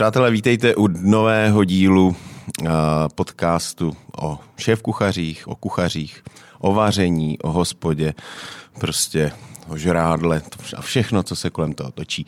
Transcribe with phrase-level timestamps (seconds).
[0.00, 2.16] Přátelé, vítejte u nového dílu
[3.14, 6.24] podcastu o šéf-kuchařích, o kuchařích,
[6.58, 8.14] o vaření, o hospodě,
[8.78, 9.32] prostě
[9.68, 10.42] o žrádle
[10.76, 12.26] a všechno, co se kolem toho točí.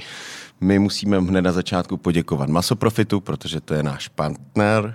[0.61, 4.95] My musíme hned na začátku poděkovat Masoprofitu, protože to je náš partner,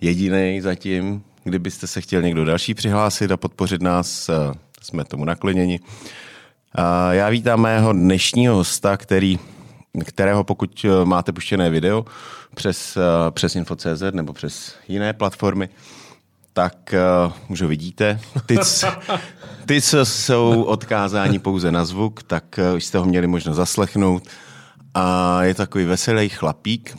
[0.00, 1.22] jediný zatím.
[1.42, 4.30] Kdybyste se chtěl někdo další přihlásit a podpořit nás,
[4.82, 5.80] jsme tomu nakloněni.
[7.10, 9.38] Já vítám mého dnešního hosta, který
[10.04, 12.04] kterého pokud eh, máte puštěné video
[12.54, 15.68] přes, eh, přes Info.cz nebo přes jiné platformy,
[16.54, 16.94] tak
[17.26, 18.20] uh, už ho vidíte.
[18.46, 18.56] Ty,
[19.66, 24.28] ty, co jsou odkázáni pouze na zvuk, tak uh, už jste ho měli možnost zaslechnout.
[24.94, 26.98] A je takový veselý chlapík,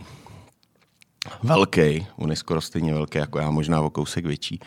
[1.43, 4.59] velký, on je skoro stejně velký jako já, možná o kousek větší.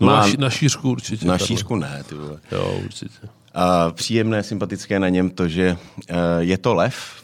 [0.00, 1.26] No, Má, na, na šířku určitě.
[1.26, 2.40] Na šířku ne, ty vole.
[2.52, 3.28] Jo, určitě.
[3.54, 5.76] A příjemné, sympatické na něm to, že
[6.10, 7.23] uh, je to lev,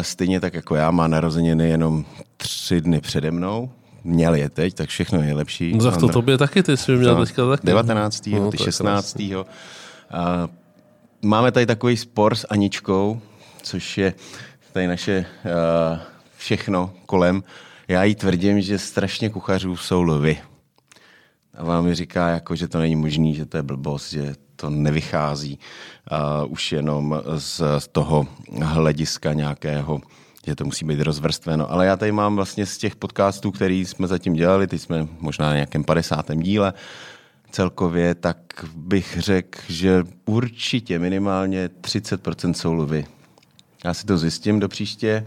[0.00, 2.04] stejně tak jako já, má narozeniny jenom
[2.36, 3.70] tři dny přede mnou.
[4.04, 5.72] Měl je teď, tak všechno nejlepší.
[5.76, 7.66] No tak to tobě taky, ty jsi měl teďka taky.
[7.66, 8.26] 19.
[8.26, 9.20] No, ty 16.
[10.10, 10.48] A
[11.22, 13.20] máme tady takový spor s Aničkou,
[13.62, 14.14] což je
[14.72, 15.98] tady naše uh,
[16.36, 17.42] všechno kolem.
[17.88, 20.38] Já jí tvrdím, že strašně kuchařů jsou lvy.
[21.54, 24.70] A vám mi říká, jako, že to není možný, že to je blbost, že to
[24.70, 25.58] nevychází
[26.42, 28.26] uh, už jenom z, z toho
[28.62, 30.00] hlediska nějakého
[30.46, 31.70] že to musí být rozvrstveno.
[31.70, 35.46] Ale já tady mám vlastně z těch podcastů, který jsme zatím dělali, teď jsme možná
[35.46, 36.30] na nějakém 50.
[36.34, 36.72] díle
[37.50, 38.38] celkově, tak
[38.76, 43.06] bych řekl, že určitě minimálně 30% jsou lvy.
[43.84, 45.26] Já si to zjistím do příště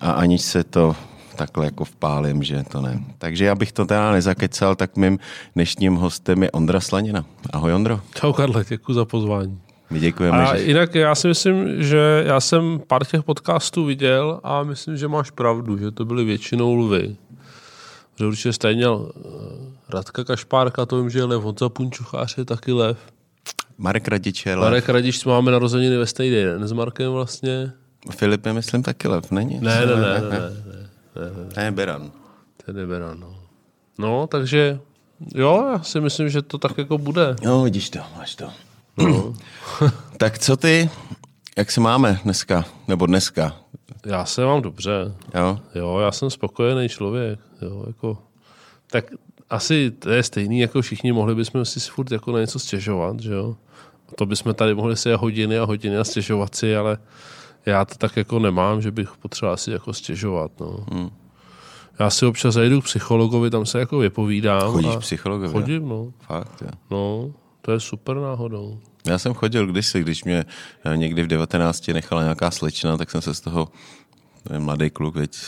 [0.00, 0.96] a aniž se to
[1.38, 3.04] takhle jako vpálím, že to ne.
[3.18, 5.18] Takže já bych to teda nezakecal, tak mým
[5.54, 7.24] dnešním hostem je Ondra Slanina.
[7.52, 8.00] Ahoj Ondro.
[8.14, 9.60] Čau Karle, děkuji za pozvání.
[9.90, 10.38] My děkujeme.
[10.38, 10.62] A že...
[10.62, 15.30] jinak já si myslím, že já jsem pár těch podcastů viděl a myslím, že máš
[15.30, 17.16] pravdu, že to byly většinou lvy.
[18.18, 19.20] Že určitě stejně měl eh,
[19.88, 22.98] Radka Kašpárka, to vím, že je lev, Honza Punčuchář je taky lev.
[23.78, 24.64] Marek Radič je lev.
[24.64, 27.72] Marek Radič máme narozeniny ve stejný den s Markem vlastně.
[28.10, 29.60] Filip je, myslím, taky lev, není?
[29.60, 30.67] Ne, ne, ne, ne, ne, ne.
[31.54, 32.10] To je Beran.
[32.64, 33.36] To je Beran, no.
[33.98, 34.80] No, takže
[35.34, 37.36] jo, já si myslím, že to tak jako bude.
[37.44, 38.50] No, vidíš to, máš to.
[38.96, 39.34] No.
[40.16, 40.90] tak co ty,
[41.56, 43.56] jak se máme dneska, nebo dneska?
[44.06, 45.14] Já se mám dobře.
[45.34, 45.58] Jo?
[45.74, 47.40] Jo, já jsem spokojený člověk.
[47.62, 48.18] Jo, jako,
[48.90, 49.04] tak
[49.50, 53.32] asi to je stejný, jako všichni mohli bychom si furt jako na něco stěžovat, že
[53.32, 53.56] jo.
[54.14, 56.98] To bychom tady mohli si hodiny a hodiny a stěžovat si, ale
[57.68, 60.50] já to tak jako nemám, že bych potřeboval si jako stěžovat.
[60.60, 60.86] No.
[60.92, 61.10] Hmm.
[61.98, 64.72] Já si občas zajdu k psychologovi, tam se jako vypovídám.
[64.72, 65.52] Chodíš k psychologovi?
[65.52, 66.12] Chodím, no.
[66.20, 66.68] Fakt, jo.
[66.90, 68.78] No, to je super náhodou.
[69.06, 70.44] Já jsem chodil kdysi, když mě
[70.84, 73.68] eh, někdy v 19 nechala nějaká slečna, tak jsem se z toho,
[74.42, 75.38] to je mladý kluk, veď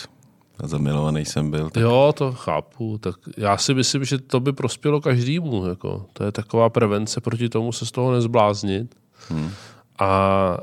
[0.64, 1.70] zamilovaný jsem byl.
[1.70, 1.82] Tak...
[1.82, 2.98] Jo, to chápu.
[2.98, 5.66] Tak já si myslím, že to by prospělo každému.
[5.66, 6.06] Jako.
[6.12, 8.94] To je taková prevence proti tomu se z toho nezbláznit.
[9.28, 9.50] Hmm
[10.00, 10.56] a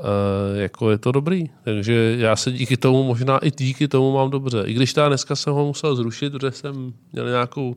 [0.56, 1.50] e, jako je to dobrý.
[1.64, 4.62] Takže já se díky tomu, možná i díky tomu mám dobře.
[4.66, 7.76] I když ta dneska jsem ho musel zrušit, protože jsem měl nějakou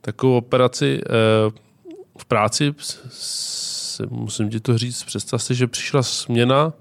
[0.00, 1.10] takovou operaci e,
[2.18, 2.74] v práci,
[3.08, 6.72] s, musím ti to říct, představ si, že přišla směna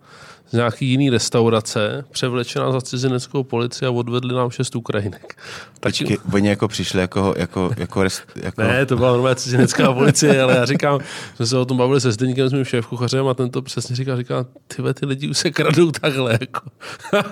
[0.50, 5.38] z nějaký jiný restaurace, převlečená za cizineckou policii a odvedli nám šest Ukrajinek.
[5.80, 8.62] Počkej, oni jako přišli jako, jako, jako, rest, jako...
[8.62, 11.00] Ne, to byla normální cizinecká policie, ale já říkám,
[11.36, 13.96] jsme se o tom bavili se Zdeníkem, s mým šéf kuchařem a ten to přesně
[13.96, 16.62] říká, říká, ty ty lidi už se kradou takhle, jako.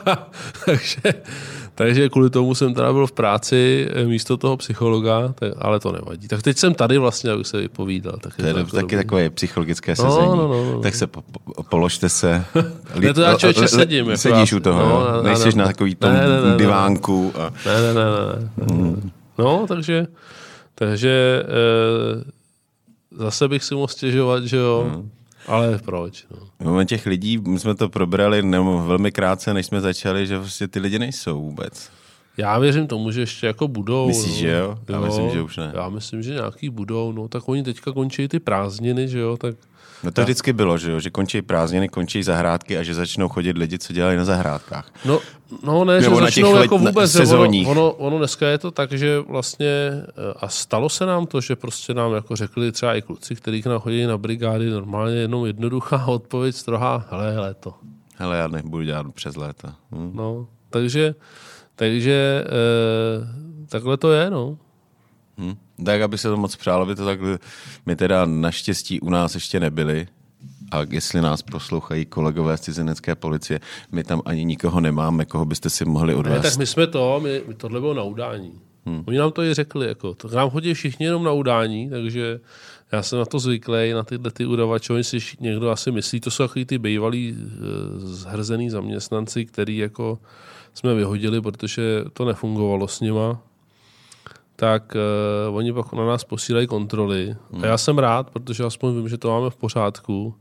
[0.66, 1.02] takže,
[1.76, 5.92] takže kvůli tomu jsem teda byl v práci eh, místo toho psychologa, tak, ale to
[5.92, 6.28] nevadí.
[6.28, 8.18] Tak teď jsem tady vlastně, abych se vypovídal.
[8.22, 10.28] Tak to je, to taky takové psychologické no, sezení.
[10.28, 10.82] No, no, no, no.
[10.82, 12.46] Tak se po, po, položte se.
[13.00, 14.10] ne, to já člověče sedím.
[14.10, 17.34] Jako sedíš u toho, no, no, nejsiš ne, na takový tom ne, ne, ne, divánku.
[17.36, 17.54] A...
[17.66, 18.74] Ne, ne, ne, ne.
[18.76, 19.12] Hmm.
[19.38, 20.08] No, takže,
[20.76, 24.86] takže e, zase bych si mohl stěžovat, že jo.
[24.90, 25.10] Hmm.
[25.48, 26.26] Ale proč?
[26.32, 26.74] No.
[26.74, 30.68] No, těch lidí, my jsme to probrali nebo velmi krátce, než jsme začali, že vlastně
[30.68, 31.92] ty lidi nejsou vůbec.
[32.38, 34.08] Já věřím tomu, že ještě jako budou.
[34.08, 34.40] Myslíš, no.
[34.40, 34.78] že jo?
[34.90, 35.72] Já jo, myslím, že už ne.
[35.76, 39.56] Já myslím, že nějaký budou, no tak oni teďka končí ty prázdniny, že jo, tak
[40.06, 41.00] No to vždycky bylo, že jo?
[41.00, 44.92] že končí prázdniny, končí zahrádky a že začnou chodit lidi, co dělají na zahrádkách.
[45.06, 45.20] No,
[45.64, 47.16] no ne, Nebo že začnou jako vůbec.
[47.16, 51.42] Ono, ono, ono, dneska je to tak, že vlastně eh, a stalo se nám to,
[51.42, 55.16] že prostě nám jako řekli třeba i kluci, kteří k nám chodí na brigády, normálně
[55.16, 57.74] jenom jednoduchá odpověď strohá, hele, léto.
[58.16, 59.68] Hele, já nebudu dělat přes léto.
[59.92, 60.12] Hm.
[60.14, 61.16] No, takže,
[61.76, 64.58] takže e, takhle to je, no.
[65.38, 65.56] Hmm.
[65.86, 67.20] Tak, aby se to moc přálo, aby to tak...
[67.86, 70.08] My teda naštěstí u nás ještě nebyli.
[70.72, 73.60] a jestli nás poslouchají kolegové z cizinecké policie,
[73.92, 76.44] my tam ani nikoho nemáme, koho byste si mohli odvést.
[76.44, 78.52] Ne, tak my jsme to, my, my tohle bylo na udání.
[78.86, 79.04] Hmm.
[79.08, 82.40] Oni nám to i řekli, jako, to nám chodí všichni jenom na udání, takže
[82.92, 86.32] já jsem na to zvyklý, na tyhle ty udavače, oni si někdo asi myslí, to
[86.32, 87.50] jsou takový ty bývalí eh,
[87.98, 90.20] zhrzený zaměstnanci, který jako
[90.74, 93.42] jsme vyhodili, protože to nefungovalo s nima,
[94.56, 94.96] tak
[95.50, 97.36] uh, oni pak na nás posílají kontroly.
[97.52, 97.64] Hmm.
[97.64, 100.36] A já jsem rád, protože aspoň vím, že to máme v pořádku.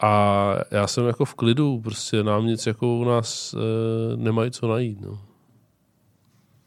[0.00, 3.60] A já jsem jako v klidu, prostě nám nic jako u nás uh,
[4.16, 5.00] nemají co najít.
[5.00, 5.18] No.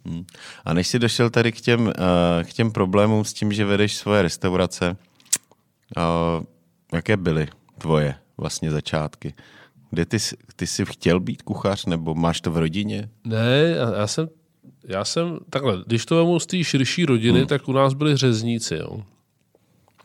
[0.05, 0.25] Hmm.
[0.65, 1.91] A než jsi došel tady k těm, uh,
[2.43, 4.97] k těm problémům s tím, že vedeš svoje restaurace,
[5.97, 6.43] uh,
[6.93, 7.47] jaké byly
[7.77, 9.33] tvoje vlastně začátky?
[9.89, 10.17] Kde ty,
[10.55, 13.09] ty jsi chtěl být kuchař, nebo máš to v rodině?
[13.23, 14.29] Ne, já, já jsem,
[14.87, 17.47] já jsem, takhle, když to vemu z té širší rodiny, hmm.
[17.47, 19.01] tak u nás byli řezníci, jo.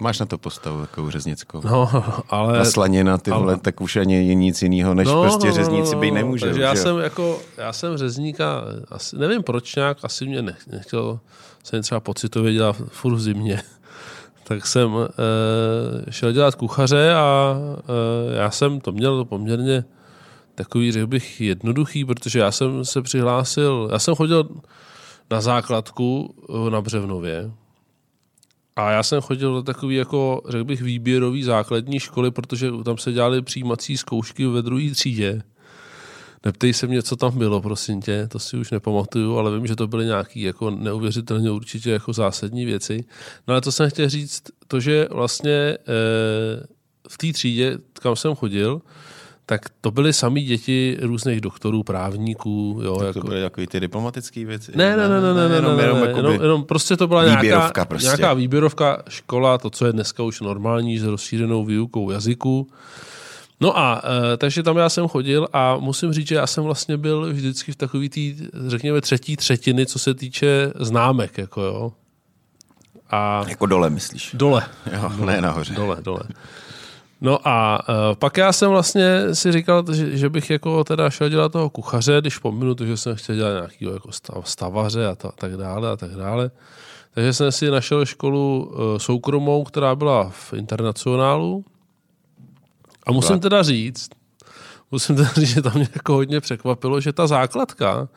[0.00, 1.60] Máš na to postavu takovou řeznickou.
[1.64, 1.90] No,
[2.28, 2.58] ale...
[2.58, 3.40] Na slanina, ty ale...
[3.40, 6.46] vole, tak už ani nic jiného, než no, prostě řezníci být nemůže.
[6.46, 11.20] Takže já jsem jako, já jsem řezníka, asi, nevím proč nějak, asi mě nech, nechtěl,
[11.64, 13.62] jsem třeba pocitově dělat furt v zimě.
[14.44, 14.90] tak jsem
[16.08, 17.56] e, šel dělat kuchaře a
[18.32, 19.84] e, já jsem to měl poměrně
[20.58, 24.48] takový, řekl bych, jednoduchý, protože já jsem se přihlásil, já jsem chodil
[25.30, 26.34] na základku
[26.70, 27.50] na Břevnově,
[28.78, 33.12] a já jsem chodil do takový, jako, řekl bych, výběrový základní školy, protože tam se
[33.12, 35.42] dělaly přijímací zkoušky ve druhé třídě.
[36.44, 39.76] Neptej se mě, co tam bylo, prosím tě, to si už nepamatuju, ale vím, že
[39.76, 43.04] to byly nějaké jako neuvěřitelně určitě jako zásadní věci.
[43.48, 45.78] No ale to jsem chtěl říct, to, že vlastně e,
[47.08, 48.80] v té třídě, kam jsem chodil,
[49.48, 52.80] tak to byly sami děti různých doktorů, právníků.
[52.84, 53.20] Jo, tak jako...
[53.20, 54.72] to byly takové ty diplomatické věci?
[54.74, 57.84] Ne, ne, ne, ne, ne, ne, jenom, ne, jenom, jenom, jenom prostě to byla nějaká,
[57.84, 58.06] prostě.
[58.06, 62.68] nějaká výběrovka škola, to, co je dneska už normální s rozšířenou výukou jazyku.
[63.60, 64.02] No a
[64.32, 67.72] e, takže tam já jsem chodil a musím říct, že já jsem vlastně byl vždycky
[67.72, 68.36] v takový tý,
[68.66, 71.92] řekněme, třetí třetiny, co se týče známek, jako jo.
[73.10, 73.44] A...
[73.48, 74.30] Jako dole, myslíš?
[74.34, 74.66] Dole.
[74.92, 75.74] Jo, dole, ne nahoře.
[75.74, 76.22] Dole, dole.
[77.20, 81.28] No a uh, pak já jsem vlastně si říkal, že, že bych jako teda šel
[81.28, 85.14] dělat toho kuchaře, když pominu to, že jsem chtěl dělat nějakého jako stav, stavaře a,
[85.14, 86.50] to, a tak dále a tak dále.
[87.14, 91.64] Takže jsem si našel školu uh, soukromou, která byla v internacionálu.
[93.06, 94.10] A musím teda říct,
[94.90, 98.08] musím teda říct, že tam mě jako hodně překvapilo, že ta základka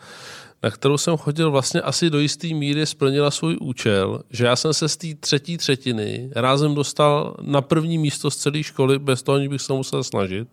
[0.63, 4.73] na kterou jsem chodil vlastně asi do jisté míry splnila svůj účel, že já jsem
[4.73, 9.39] se z té třetí třetiny rázem dostal na první místo z celé školy bez toho,
[9.39, 10.47] bych se musel snažit.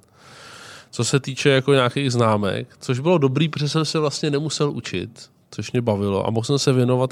[0.91, 5.31] Co se týče jako nějakých známek, což bylo dobrý, protože jsem se vlastně nemusel učit,
[5.51, 7.11] což mě bavilo a mohl jsem se věnovat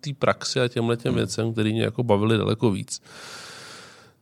[0.00, 3.02] té praxi a těmhle těm věcem, které mě jako bavily daleko víc.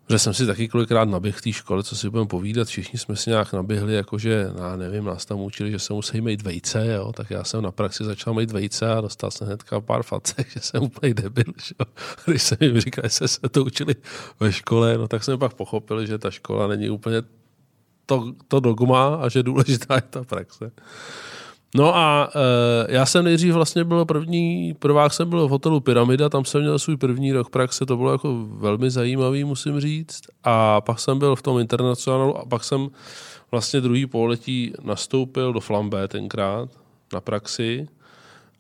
[0.09, 3.31] Že jsem si taky kolikrát naběhl té škole, co si budeme povídat, všichni jsme si
[3.31, 7.13] nějak naběhli, jakože, já nevím, nás tam učili, že se musí mít vejce, jo?
[7.13, 10.61] tak já jsem na praxi začal mít vejce a dostal jsem hnedka pár facek, že
[10.61, 11.53] jsem úplně debil.
[11.65, 11.75] Že?
[12.27, 13.95] Když jsem jim říkal, že se, to učili
[14.41, 17.23] ve škole, no tak jsem pak pochopil, že ta škola není úplně
[18.07, 20.73] to, to dogma a že důležitá je ta praxe.
[21.77, 26.29] No a e, já jsem nejdřív vlastně byl první, prvák jsem byl v hotelu Pyramida,
[26.29, 30.21] tam jsem měl svůj první rok praxe, to bylo jako velmi zajímavý, musím říct.
[30.45, 32.89] A pak jsem byl v tom internacionálu a pak jsem
[33.51, 36.69] vlastně druhý pololetí nastoupil do Flambé tenkrát
[37.13, 37.89] na praxi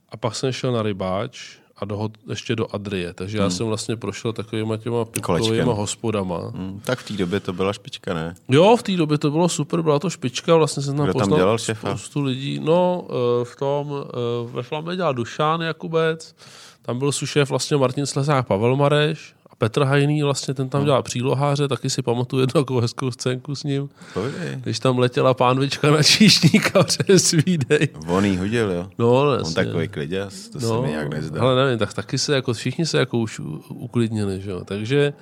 [0.09, 3.15] a pak jsem šel na rybáč a do, ještě do Adrie.
[3.15, 3.45] Takže hmm.
[3.45, 6.39] já jsem vlastně prošel takovýma těma pitkovými hospodama.
[6.55, 6.81] Hmm.
[6.85, 8.35] Tak v té době to byla špička, ne?
[8.49, 11.29] Jo, v té době to bylo super, byla to špička, vlastně jsem tam Kdo poznal
[11.29, 11.89] tam dělal šefa?
[11.89, 12.61] spoustu lidí.
[12.63, 16.35] No, eh, v tom, eh, ve Flame dělal Dušán Jakubec,
[16.83, 20.85] tam byl sušéf vlastně Martin Slezák Pavel Mareš, Petr Hajný vlastně, ten tam no.
[20.85, 23.89] dělá příloháře, taky si pamatuju jednu takovou hezkou scénku s ním.
[24.15, 24.57] Povědej.
[24.57, 27.89] Když tam letěla pánvička na číšníka přes Vídej.
[28.09, 28.91] On jí hodil, jo?
[28.99, 29.49] No, jasně.
[29.49, 31.41] On takový kliděs, to no, se mi nějak nezdá.
[31.41, 34.65] Ale nevím, tak taky se jako všichni se jako už uklidnili, že jo.
[34.65, 35.13] Takže,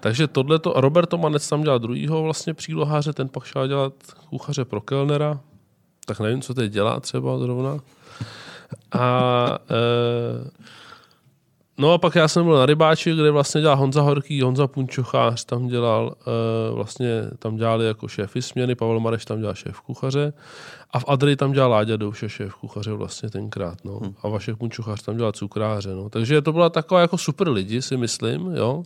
[0.00, 3.92] takže tohleto, Robert Tomanec tam dělal druhýho vlastně příloháře, ten pak šel dělat
[4.30, 5.40] kuchaře pro Kellnera,
[6.06, 7.78] tak nevím, co teď dělá třeba zrovna.
[8.92, 10.50] A e,
[11.78, 15.44] No a pak já jsem byl na rybáči, kde vlastně dělal Honza Horký, Honza Punčochář
[15.44, 16.14] tam dělal,
[16.70, 20.32] uh, vlastně tam dělali jako šéfy směny, Pavel Mareš tam dělal šéf kuchaře
[20.90, 23.98] a v Adry tam dělal Láďa Douše šéf kuchaře vlastně tenkrát, no.
[23.98, 24.14] Hmm.
[24.22, 26.10] A Vašek Punčochář tam dělal cukráře, no.
[26.10, 28.82] Takže to byla taková jako super lidi, si myslím, jo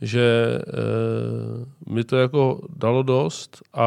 [0.00, 3.86] že e, mi to jako dalo dost a,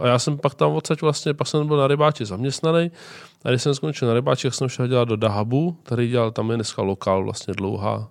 [0.00, 2.90] a já jsem pak tam odsaď vlastně, pak jsem byl na rybáči zaměstnaný
[3.44, 6.56] a když jsem skončil na rybáči, jsem šel dělat do Dahabu, tady dělal, tam je
[6.56, 8.08] dneska lokál vlastně dlouhá,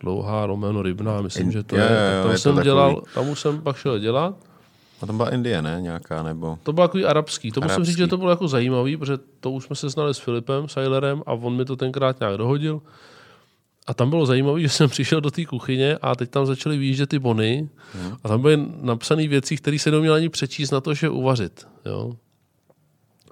[0.00, 1.82] dlouhá, Romano Rybná, myslím, že to je.
[1.82, 2.64] jo, tam je to jsem takový.
[2.64, 4.34] dělal, tam už jsem pak šel dělat.
[5.02, 5.78] A tam byla Indie, ne?
[5.80, 6.58] Nějaká, nebo...
[6.62, 7.50] To byl takový arabský.
[7.50, 10.18] To musím říct, že to bylo jako zajímavý, protože to už jsme se znali s
[10.18, 12.82] Filipem Seilerem a on mi to tenkrát nějak dohodil.
[13.86, 17.08] A tam bylo zajímavé, že jsem přišel do té kuchyně a teď tam začaly výjíždět
[17.08, 17.68] ty bony
[18.24, 21.66] a tam byly napsané věci, které se neměl ani přečíst na to, že uvařit.
[21.86, 22.12] Jo?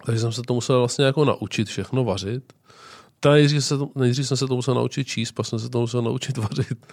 [0.06, 2.52] Takže jsem se to musel vlastně jako naučit všechno vařit.
[3.21, 6.02] Teda se to, nejdřív jsem se to musel naučit číst, pak jsem se to musel
[6.02, 6.87] naučit vařit.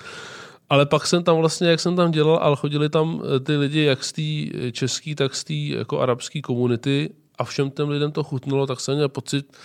[0.70, 3.84] Ale pak jsem tam vlastně, jak jsem tam dělal, ale chodili tam eh, ty lidi
[3.84, 8.24] jak z té české, tak z té jako arabské komunity a všem těm lidem to
[8.24, 9.58] chutnalo, tak jsem měl pocit,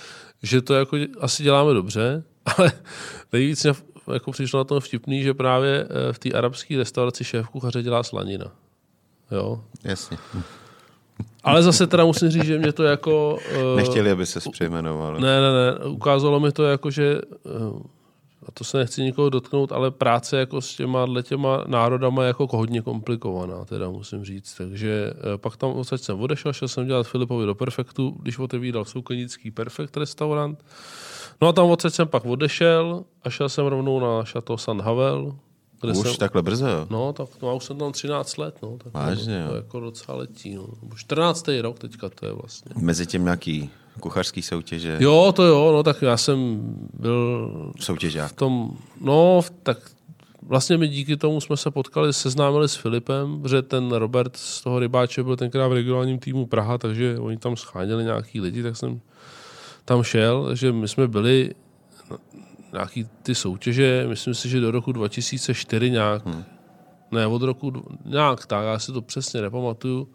[0.43, 2.25] že to jako asi děláme dobře,
[2.57, 2.73] ale
[3.33, 3.75] nejvíc mě
[4.13, 8.03] jako přišlo na tom vtipný, že právě eh, v té arabské restauraci šéf kuchaře dělá
[8.03, 8.53] slanina.
[9.31, 9.65] Jo.
[9.85, 10.19] Jasně.
[11.45, 13.39] Ale zase teda musím říct, že mě to jako...
[13.53, 15.21] eh, Nechtěli, aby se přejmenovali.
[15.21, 15.85] ne, ne, ne.
[15.87, 17.95] Ukázalo mi to jako, že eh,
[18.47, 22.47] a to se nechci nikoho dotknout, ale práce jako s těma, těma národama je jako
[22.53, 24.55] hodně komplikovaná, teda musím říct.
[24.55, 28.85] Takže eh, pak tam odsaď jsem odešel, šel jsem dělat Filipovi do Perfektu, když otevíral
[28.85, 30.65] Soukenický Perfekt restaurant.
[31.41, 35.37] No a tam odsaď jsem pak odešel a šel jsem rovnou na Chateau San Havel.
[35.85, 36.87] Kde Už jsem, takhle brzo, jo?
[36.91, 38.77] No, tak no, já už jsem tam 13 let, no.
[38.85, 39.63] Tak Vážně, to, to jo.
[39.63, 40.67] jako docela letí, no.
[40.83, 41.49] Nebo 14.
[41.61, 42.73] rok teďka to je vlastně.
[42.79, 46.61] Mezi tím nějaký kuchařský soutěže, Jo, to jo, no tak já jsem
[47.01, 47.51] byl
[47.81, 48.31] soutěžák.
[48.33, 49.79] v tom, no, v- tak
[50.43, 54.79] vlastně my díky tomu jsme se potkali, seznámili s Filipem, že ten Robert z toho
[54.79, 59.01] rybáče byl tenkrát v regionálním týmu Praha, takže oni tam scháněli nějaký lidi, tak jsem
[59.85, 61.55] tam šel, že my jsme byli
[62.75, 66.45] nějaký ty soutěže, myslím si, že do roku 2004 nějak, hmm.
[67.11, 67.73] ne, od roku,
[68.05, 70.09] nějak tak, já si to přesně nepamatuju,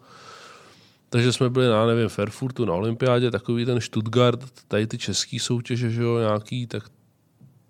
[1.08, 5.90] takže jsme byli na, nevím, Fairfurtu na olympiádě, takový ten Stuttgart, tady ty český soutěže,
[5.90, 6.82] že jo, nějaký, tak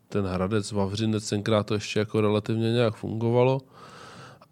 [0.09, 3.61] ten Hradec, Vavřinec, tenkrát to ještě jako relativně nějak fungovalo.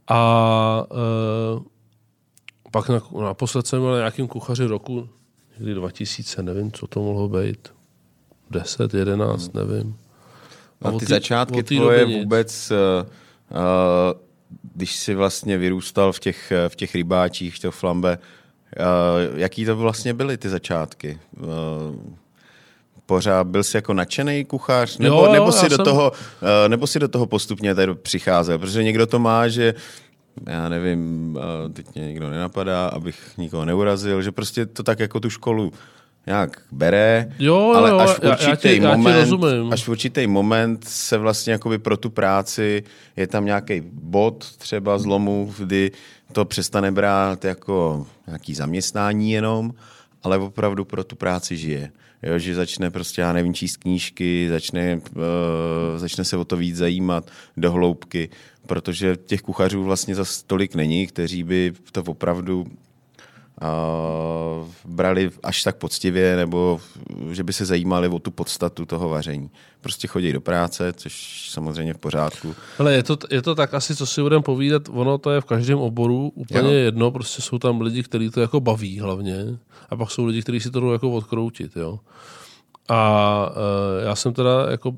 [0.09, 1.61] A e,
[2.71, 5.09] pak na, naposled jsem byl na nějakým kuchaři roku,
[5.59, 7.69] někdy 2000, nevím, co to mohlo být.
[8.51, 9.97] 10, 11, nevím.
[10.83, 13.07] A ty začátky tvoje vůbec, uh,
[13.51, 14.21] uh,
[14.75, 19.65] když jsi vlastně vyrůstal v těch, eh, v těch rybáčích, v těch flambe, uh, jaký
[19.65, 21.19] to vlastně byly ty začátky?
[21.41, 21.47] Uh,
[23.07, 24.99] pořád byl jsi jako nadšený kuchař?
[24.99, 26.11] Nebo, Jo, jo, nebo, si do jsem- toho,
[26.43, 28.59] uh, nebo si do toho postupně tady přicházel?
[28.59, 29.75] Protože někdo to má, že
[30.47, 35.21] já nevím, uh, teď mě nikdo nenapadá, abych nikoho neurazil, že prostě to tak jako
[35.21, 35.73] tu školu
[36.29, 39.73] nějak bere, Jo, ale jo, až v já- já určitý já ti moment, rozumím.
[39.73, 42.83] až v určitý moment se vlastně jakoby pro tu práci
[43.17, 45.91] je tam nějaký bod třeba zlomu, kdy
[46.33, 49.73] to přestane brát jako nějaký zaměstnání jenom,
[50.23, 51.91] ale opravdu pro tu práci žije.
[52.23, 55.23] Jo, že začne prostě, já nevím, číst knížky, začne, uh,
[55.97, 58.29] začne se o to víc zajímat do hloubky,
[58.67, 62.67] protože těch kuchařů vlastně za tolik není, kteří by to opravdu
[63.63, 66.81] uh, brali až tak poctivě, nebo
[67.31, 69.51] že by se zajímali o tu podstatu toho vaření.
[69.81, 72.55] Prostě chodí do práce, což samozřejmě v pořádku.
[72.79, 75.45] Ale je to, je to tak asi, co si budeme povídat, ono to je v
[75.45, 76.85] každém oboru úplně Jo.
[76.85, 79.59] jedno, prostě jsou tam lidi, kteří to jako baví hlavně
[79.91, 81.99] a pak jsou lidi, kteří si to jdou jako odkroutit, jo.
[82.89, 83.51] A
[84.01, 84.97] e, já jsem teda jako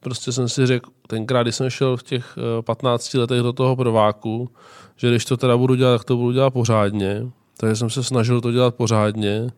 [0.00, 3.76] prostě jsem si řekl, tenkrát, když jsem šel v těch e, 15 letech do toho
[3.76, 4.50] prváku,
[4.96, 7.26] že když to teda budu dělat, tak to budu dělat pořádně.
[7.56, 9.50] Takže jsem se snažil to dělat pořádně.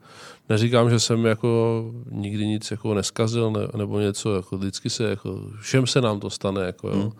[0.48, 5.40] Neříkám, že jsem jako nikdy nic jako neskazil ne, nebo něco, jako vždycky se jako,
[5.60, 7.12] všem se nám to stane, jako jo.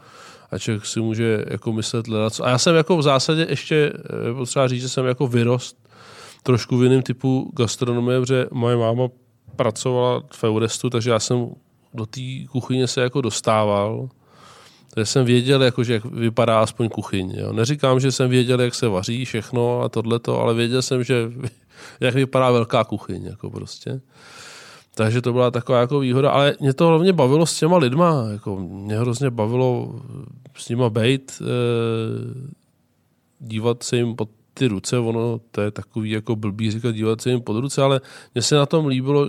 [0.51, 2.33] A člověk si může jako myslet hledat.
[2.43, 3.93] A já jsem jako v zásadě ještě,
[4.37, 5.89] potřeba říct, že jsem jako vyrost
[6.43, 9.09] trošku v jiném typu gastronomie, protože moje máma
[9.57, 11.51] pracovala v Eurestu, takže já jsem
[11.95, 12.21] do té
[12.51, 14.09] kuchyně se jako dostával.
[14.99, 17.31] Takže jsem věděl, jako, že jak vypadá aspoň kuchyň.
[17.31, 17.53] Jo.
[17.53, 21.31] Neříkám, že jsem věděl, jak se vaří všechno a tohleto, ale věděl jsem, že
[22.01, 23.25] jak vypadá velká kuchyň.
[23.25, 24.01] Jako prostě.
[24.95, 28.29] Takže to byla taková jako výhoda, ale mě to hlavně bavilo s těma lidma.
[28.33, 30.01] Jako mě hrozně bavilo
[30.57, 32.49] s nima bejt, eh,
[33.41, 37.31] dívat se jim pod ty ruce, ono to je takový jako blbý říkat dívat se
[37.31, 38.01] jim pod ruce, ale
[38.35, 39.29] mně se na tom líbilo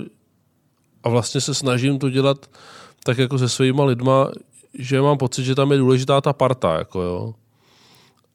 [1.03, 2.49] a vlastně se snažím to dělat
[3.03, 4.31] tak jako se svýma lidma,
[4.73, 7.33] že mám pocit, že tam je důležitá ta parta, jako jo.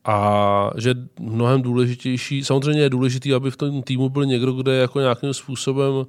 [0.05, 5.01] A že mnohem důležitější, samozřejmě je důležitý, aby v tom týmu byl někdo, kde jako
[5.01, 6.07] nějakým způsobem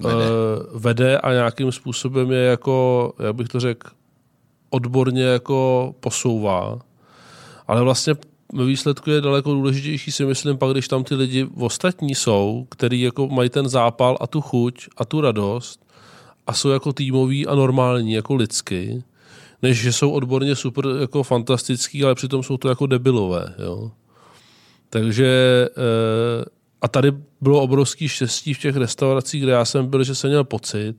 [0.00, 0.16] Vede.
[0.16, 0.30] vede,
[0.74, 3.90] vede a nějakým způsobem je jako, jak bych to řekl,
[4.70, 6.78] odborně jako posouvá.
[7.66, 8.14] Ale vlastně
[8.52, 13.00] ve výsledku je daleko důležitější si myslím pak, když tam ty lidi ostatní jsou, který
[13.00, 15.86] jako mají ten zápal a tu chuť a tu radost
[16.46, 19.02] a jsou jako týmoví a normální, jako lidsky,
[19.62, 23.54] než že jsou odborně super jako fantastický, ale přitom jsou to jako debilové.
[23.58, 23.90] Jo.
[24.90, 26.44] Takže eh,
[26.82, 30.44] a tady bylo obrovský štěstí v těch restauracích, kde já jsem byl, že jsem měl
[30.44, 30.96] pocit,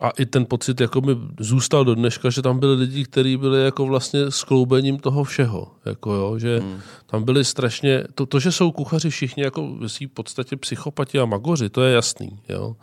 [0.00, 3.64] a i ten pocit jako mi zůstal do dneška, že tam byli lidi, kteří byli
[3.64, 5.68] jako vlastně skloubením toho všeho.
[5.84, 6.80] Jako jo, že hmm.
[7.06, 11.68] tam byli strašně, to, to, že jsou kuchaři všichni jako v podstatě psychopati a magoři,
[11.68, 12.38] to je jasný.
[12.48, 12.76] Jo.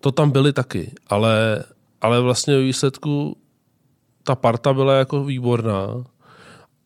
[0.00, 1.64] To tam byli taky, ale,
[2.00, 3.36] ale vlastně v výsledku
[4.28, 6.04] ta parta byla jako výborná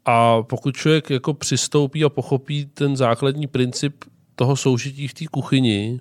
[0.04, 6.00] a pokud člověk jako přistoupí a pochopí ten základní princip toho soužití v té kuchyni,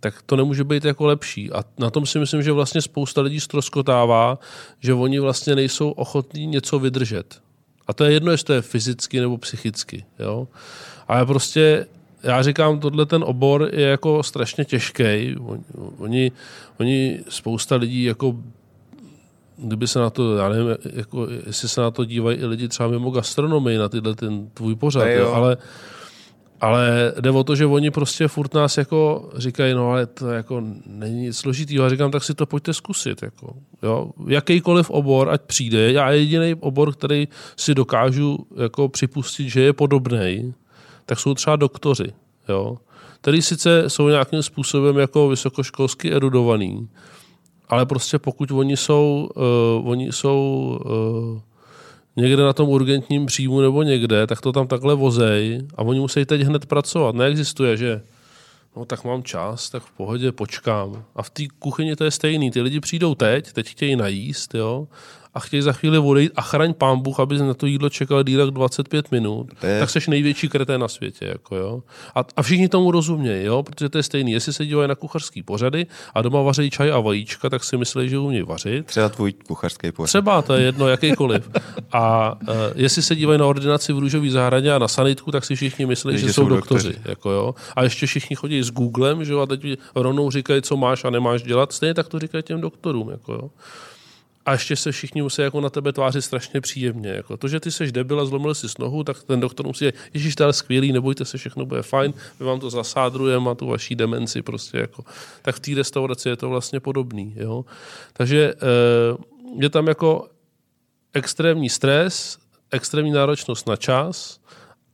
[0.00, 1.52] tak to nemůže být jako lepší.
[1.52, 4.38] A na tom si myslím, že vlastně spousta lidí stroskotává,
[4.80, 7.40] že oni vlastně nejsou ochotní něco vydržet.
[7.86, 10.04] A to je jedno, jestli to je fyzicky nebo psychicky.
[10.18, 10.48] Jo?
[11.08, 11.86] Ale prostě
[12.22, 15.36] já říkám, tohle ten obor je jako strašně těžký.
[15.98, 16.32] Oni,
[16.80, 18.36] oni spousta lidí jako
[19.58, 22.88] kdyby se na to, já nevím, jako, jestli se na to dívají i lidi třeba
[22.88, 25.32] mimo gastronomii, na tyhle ten tvůj pořad, jo.
[25.32, 25.56] ale
[26.60, 30.62] ale jde o to, že oni prostě furt nás jako říkají, no ale to jako
[30.86, 31.84] není nic složitýho.
[31.84, 33.22] A říkám, tak si to pojďte zkusit.
[33.22, 34.10] Jako, jo.
[34.26, 35.92] Jakýkoliv obor, ať přijde.
[35.92, 40.54] Já jediný obor, který si dokážu jako připustit, že je podobný,
[41.06, 42.12] tak jsou třeba doktoři.
[42.48, 42.76] Jo.
[43.20, 46.88] Který sice jsou nějakým způsobem jako vysokoškolsky erudovaný,
[47.68, 51.40] ale prostě pokud oni jsou, uh, oni jsou uh,
[52.16, 56.24] někde na tom urgentním příjmu nebo někde, tak to tam takhle vozej a oni musí
[56.24, 57.14] teď hned pracovat.
[57.14, 58.02] Neexistuje, že
[58.76, 61.04] no tak mám čas, tak v pohodě počkám.
[61.16, 62.50] A v té kuchyni to je stejný.
[62.50, 64.88] Ty lidi přijdou teď, teď chtějí najíst, jo,
[65.38, 68.50] a chtějí za chvíli odejít a chraň pán Bůh, aby na to jídlo čekal dílek
[68.50, 69.80] 25 minut, je...
[69.80, 71.24] tak seš největší kreté na světě.
[71.24, 71.82] Jako jo.
[72.14, 74.32] A, a, všichni tomu rozumějí, jo, protože to je stejný.
[74.32, 78.08] Jestli se dívají na kuchařský pořady a doma vaří čaj a vajíčka, tak si myslí,
[78.08, 78.86] že umí vařit.
[78.86, 80.08] Třeba tvůj kuchařský pořad.
[80.08, 81.50] Třeba, to je jedno, jakýkoliv.
[81.92, 85.54] A uh, jestli se dívají na ordinaci v růžové zahradě a na sanitku, tak si
[85.54, 86.88] všichni myslí, že, že jsou doktoři.
[86.88, 87.08] doktoři.
[87.08, 87.54] Jako jo.
[87.76, 89.60] A ještě všichni chodí s Googlem, že jo, a teď
[89.94, 91.72] rovnou říkají, co máš a nemáš dělat.
[91.72, 93.10] Stejně tak to říkají těm doktorům.
[93.10, 93.50] Jako jo
[94.48, 97.10] a ještě se všichni musí jako na tebe tvářit strašně příjemně.
[97.10, 99.94] Jako to, že ty seš debil a zlomil si nohu, tak ten doktor musí říct,
[100.14, 103.66] ježíš, to je skvělý, nebojte se, všechno bude fajn, my vám to zasádrujeme a tu
[103.66, 105.04] vaší demenci prostě jako.
[105.42, 107.34] Tak v té restauraci je to vlastně podobný.
[107.36, 107.64] Jo?
[108.12, 109.16] Takže eh,
[109.58, 110.28] je tam jako
[111.14, 112.38] extrémní stres,
[112.70, 114.40] extrémní náročnost na čas,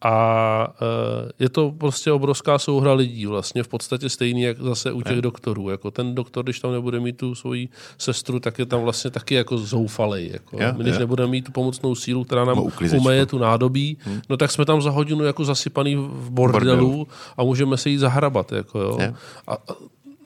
[0.04, 5.02] a uh, je to prostě obrovská souhra lidí, vlastně v podstatě stejný, jak zase u
[5.02, 5.22] těch ne.
[5.22, 5.70] doktorů.
[5.70, 9.34] Jako ten doktor, když tam nebude mít tu svoji sestru, tak je tam vlastně taky
[9.34, 10.30] jako zoufalej.
[10.32, 10.56] Jako.
[10.60, 10.98] Ja, My, když ja.
[10.98, 14.20] nebudeme mít tu pomocnou sílu, která nám umeje tu nádobí, hmm.
[14.30, 17.08] no tak jsme tam za hodinu jako zasypaný v bordelu, bordelu.
[17.36, 18.52] a můžeme se jít zahrabat.
[18.52, 18.98] Jako, jo.
[19.46, 19.52] A,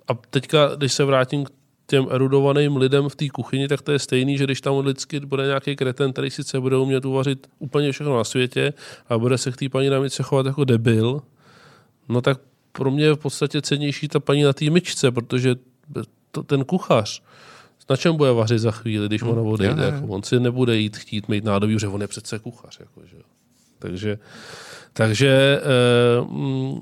[0.08, 1.50] a teďka, když se vrátím k
[1.90, 5.46] těm erudovaným lidem v té kuchyni, tak to je stejný, že když tam lidsky bude
[5.46, 8.72] nějaký kreten, který sice bude umět uvařit úplně všechno na světě
[9.08, 11.22] a bude se k té paní namice chovat jako debil,
[12.08, 12.40] no tak
[12.72, 15.56] pro mě je v podstatě cenější ta paní na té myčce, protože
[16.30, 17.22] to, ten kuchař,
[17.90, 19.82] na čem bude vařit za chvíli, když mu hmm, odejde.
[19.82, 22.80] Jako, on si nebude jít chtít mít nádobí, že on je přece kuchař.
[22.80, 23.16] Jako, že?
[23.78, 24.18] Takže,
[24.92, 26.80] takže eh, mm,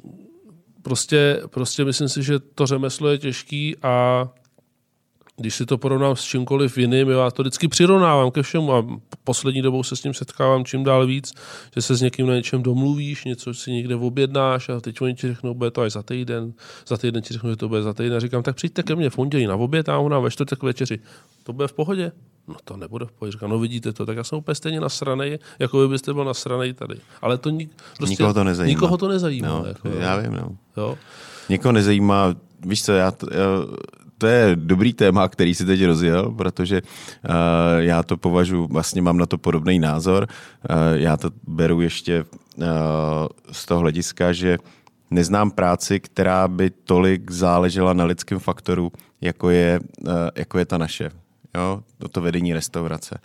[0.82, 4.28] prostě, prostě myslím si, že to řemeslo je těžký a
[5.36, 8.86] když si to porovnám s čímkoliv jiným, já to vždycky přirovnávám ke všemu a
[9.24, 11.32] poslední dobou se s tím setkávám čím dál víc,
[11.74, 15.28] že se s někým na něčem domluvíš, něco si někde objednáš a teď oni ti
[15.28, 16.52] řeknou, bude to až za týden,
[16.86, 18.16] za týden ti řeknou, že to bude za týden.
[18.16, 20.98] A říkám, tak přijďte ke mně v pondělí na oběd a ona ve čtvrtek večeři.
[21.42, 22.12] To bude v pohodě?
[22.48, 23.32] No to nebude v pohodě.
[23.32, 26.72] Říkám, no vidíte to, tak já jsem úplně stejně nasranej, jako by byste byl nasranej
[26.72, 26.94] tady.
[27.22, 28.68] Ale to nik, prostě, nikoho to nezajímá.
[28.68, 29.48] Nikoho to nezajímá.
[29.48, 30.56] No, jako, já vím, no.
[30.76, 30.98] Jo.
[31.48, 33.46] Nikoho nezajímá, víš co, já, to, já
[34.18, 37.30] to je dobrý téma, který si teď rozjel, protože uh,
[37.78, 40.26] já to považuji, vlastně mám na to podobný názor.
[40.70, 42.64] Uh, já to beru ještě uh,
[43.52, 44.58] z toho hlediska, že
[45.10, 50.78] neznám práci, která by tolik záležela na lidském faktoru, jako je, uh, jako je ta
[50.78, 51.10] naše.
[51.54, 51.82] Jo?
[52.12, 53.18] To vedení restaurace.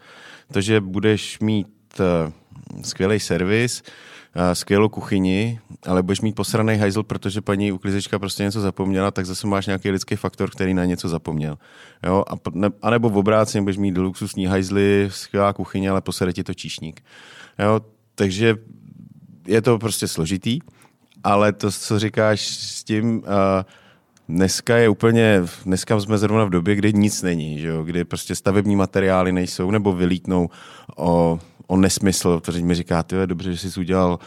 [0.54, 1.68] To, že budeš mít
[2.00, 4.11] uh, skvělý servis, uh,
[4.54, 9.48] skvělou kuchyni, ale budeš mít posraný hajzl, protože paní uklizečka prostě něco zapomněla, tak zase
[9.48, 11.58] máš nějaký lidský faktor, který na něco zapomněl.
[12.04, 12.24] Jo?
[12.28, 16.44] A, ne, a nebo v obráceně budeš mít luxusní hajzly, skvělá kuchyně, ale posede ti
[16.44, 17.04] to číšník.
[17.60, 17.82] Jo?
[18.16, 18.56] Takže
[19.48, 20.60] je to prostě složitý,
[21.24, 23.24] ale to, co říkáš s tím, uh,
[24.30, 27.84] dneska je úplně, dneska jsme zrovna v době, kdy nic není, že jo?
[27.84, 30.50] kdy prostě stavební materiály nejsou nebo vylítnou
[30.98, 31.40] o
[31.72, 34.20] o nesmysl, protože mi říká, ty je dobře, že jsi udělal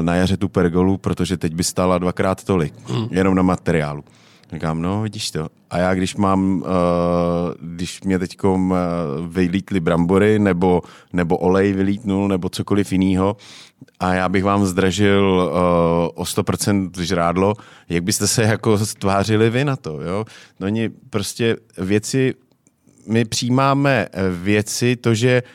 [0.00, 3.08] na jaře tu pergolu, protože teď by stála dvakrát tolik, hmm.
[3.10, 4.04] jenom na materiálu.
[4.52, 5.48] Říkám, no vidíš to.
[5.70, 6.66] A já když mám, uh,
[7.60, 8.76] když mě teď uh,
[9.28, 13.36] vylítly brambory, nebo, nebo olej vylítnul, nebo cokoliv jiného,
[14.00, 15.52] a já bych vám zdražil uh,
[16.14, 17.54] o 100% žrádlo,
[17.88, 20.24] jak byste se jako stvářili vy na to, jo?
[20.60, 22.34] No oni prostě věci,
[23.08, 25.48] my přijímáme věci, to, že uh,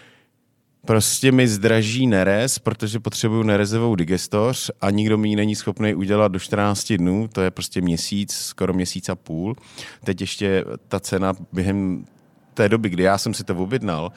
[0.86, 6.32] Prostě mi zdraží nerez, protože potřebuju nerezovou digestoř a nikdo mi ji není schopný udělat
[6.32, 9.56] do 14 dnů, to je prostě měsíc, skoro měsíc a půl.
[10.04, 12.06] Teď ještě ta cena během
[12.54, 14.12] té doby, kdy já jsem si to objednal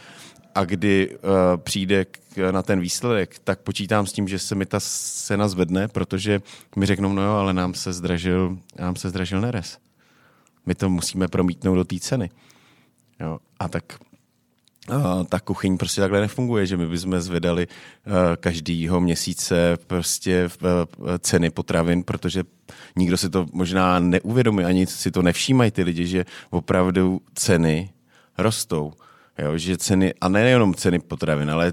[0.54, 1.20] a kdy uh,
[1.56, 5.88] přijde k, na ten výsledek, tak počítám s tím, že se mi ta cena zvedne,
[5.88, 6.40] protože
[6.76, 9.78] mi řeknou, no jo, ale nám se zdražil, nám se zdražil nerez.
[10.66, 12.30] My to musíme promítnout do té ceny.
[13.20, 13.84] Jo, a tak
[15.28, 20.68] ta kuchyň prostě takhle nefunguje, že my bychom zvedali uh, každýho měsíce prostě uh,
[21.18, 22.44] ceny potravin, protože
[22.96, 27.90] nikdo si to možná neuvědomí, ani si to nevšímají ty lidi, že opravdu ceny
[28.38, 28.92] rostou.
[29.38, 31.72] Jo, že ceny, a nejenom ceny potravin, ale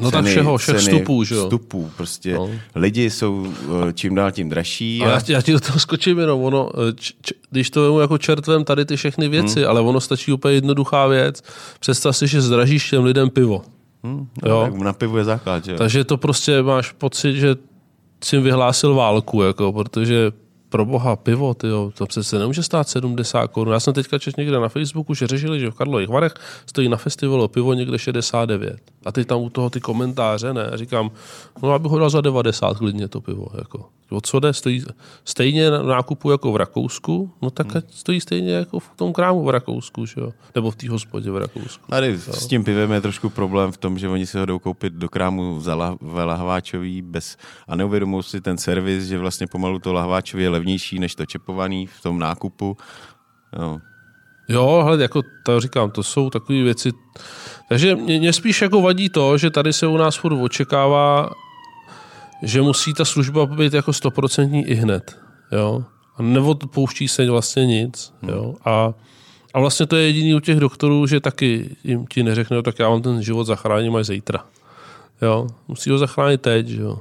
[0.00, 1.44] no tak všeho, všech ceny vstupů, že jo?
[1.44, 2.50] Vstupů, prostě no.
[2.74, 3.46] lidi jsou
[3.88, 5.02] eh, čím dál tím dražší.
[5.02, 5.08] A...
[5.08, 8.00] Já, ti, já ti do toho skočím jenom, ono, eh, č, č, když to vemu
[8.00, 9.70] jako čertvem tady ty všechny věci, hmm.
[9.70, 11.42] ale ono stačí úplně jednoduchá věc.
[11.80, 13.62] Představ si, že zdražíš těm lidem pivo.
[14.02, 14.70] Hmm, no, jo?
[14.76, 15.74] Na pivu je základ, že?
[15.74, 17.56] Takže to prostě máš pocit, že
[18.24, 20.32] jsi vyhlásil válku, jako, protože
[20.74, 23.72] pro boha pivo, tyjo, to přece nemůže stát 70 korun.
[23.72, 26.34] Já jsem teďka četl někde na Facebooku, že řešili, že v Karlových Varech
[26.66, 28.80] stojí na festivalu pivo někde 69.
[29.04, 31.10] A teď tam u toho ty komentáře, ne, říkám,
[31.62, 33.46] no já bych ho dal za 90 klidně to pivo.
[33.58, 33.88] Jako.
[34.10, 34.52] O co jde?
[34.52, 34.84] Stojí
[35.24, 37.82] stejně na nákupu jako v Rakousku, no tak hmm.
[37.90, 40.32] stojí stejně jako v tom krámu v Rakousku, že jo?
[40.54, 41.84] nebo v té hospodě v Rakousku.
[41.90, 44.92] Tady s tím pivem je trošku problém v tom, že oni si ho jdou koupit
[44.92, 45.74] do krámu za
[46.24, 47.36] lahváčový bez,
[47.68, 51.86] a neuvědomují si ten servis, že vlastně pomalu to lahváčový je levnější než to čepovaný
[51.86, 52.76] v tom nákupu.
[53.58, 53.80] No.
[54.48, 56.90] Jo, hled, jako to říkám, to jsou takové věci.
[57.68, 61.30] Takže mě, mě spíš jako vadí to, že tady se u nás furt očekává
[62.44, 65.18] že musí ta služba být jako stoprocentní i hned.
[65.52, 65.84] Jo?
[66.16, 68.12] A neodpouští se vlastně nic.
[68.22, 68.32] Hmm.
[68.32, 68.54] Jo?
[68.64, 68.94] A,
[69.54, 72.88] a vlastně to je jediný u těch doktorů, že taky jim ti neřekne, tak já
[72.88, 74.44] vám ten život zachráním až zítra.
[75.22, 75.46] Jo?
[75.68, 76.68] Musí ho zachránit teď.
[76.68, 76.98] Jo?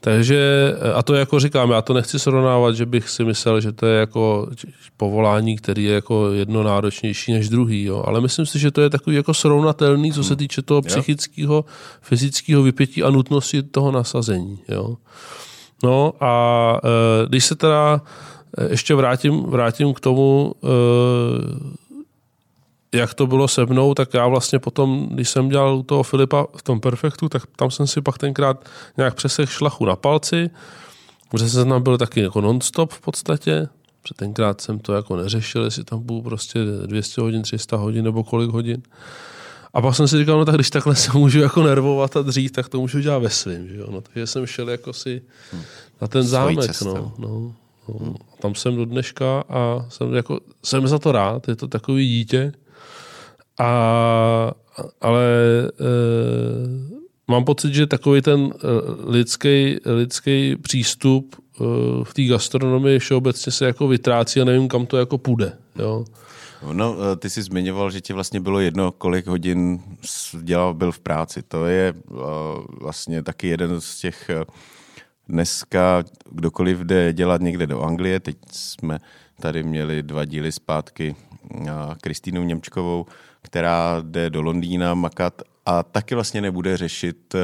[0.00, 3.86] Takže, a to jako říkám, já to nechci srovnávat, že bych si myslel, že to
[3.86, 4.48] je jako
[4.96, 8.04] povolání, který je jako jedno náročnější než druhý, jo.
[8.06, 10.38] ale myslím si, že to je takový jako srovnatelný, co se hmm.
[10.38, 11.64] týče toho psychického,
[12.00, 14.58] fyzického vypětí a nutnosti toho nasazení.
[14.68, 14.96] Jo.
[15.84, 18.00] No a e, když se teda
[18.58, 20.54] e, ještě vrátím, vrátím k tomu,
[22.94, 26.46] jak to bylo se mnou, tak já vlastně potom, když jsem dělal u toho Filipa
[26.56, 30.50] v tom Perfektu, tak tam jsem si pak tenkrát nějak přesech šlachu na palci,
[31.30, 33.68] protože jsem tam byl taky jako non-stop v podstatě,
[34.02, 38.24] protože tenkrát jsem to jako neřešil, jestli tam budu prostě 200 hodin, 300 hodin nebo
[38.24, 38.82] kolik hodin.
[39.74, 42.52] A pak jsem si říkal, no tak když takhle se můžu jako nervovat a dřít,
[42.52, 43.68] tak to můžu dělat ve svým.
[43.68, 43.86] Že jo?
[43.90, 45.22] No, takže jsem šel jako si
[45.52, 45.62] hmm.
[46.00, 46.82] na ten zámek.
[46.84, 47.54] No, no, no.
[47.98, 48.14] Hmm.
[48.40, 51.48] Tam jsem do dneška a jsem, jako, jsem za to rád.
[51.48, 52.52] Je to takový dítě,
[53.60, 54.52] a,
[55.00, 55.24] ale
[55.80, 56.90] e,
[57.28, 58.56] mám pocit, že takový ten e,
[59.10, 61.64] lidský, lidský přístup e,
[62.04, 65.52] v té gastronomii všeobecně se jako vytrácí a nevím, kam to jako půjde.
[65.78, 66.04] Jo.
[66.72, 69.82] No, e, ty jsi zmiňoval, že ti vlastně bylo jedno, kolik hodin
[70.42, 71.42] dělal, byl v práci.
[71.42, 71.94] To je
[72.80, 74.30] vlastně taky jeden z těch
[75.28, 78.98] dneska kdokoliv jde dělat někde do Anglie, teď jsme
[79.40, 81.16] tady měli dva díly zpátky
[82.00, 83.06] Kristýnou Němčkovou,
[83.42, 87.34] která jde do Londýna makat a taky vlastně nebude řešit,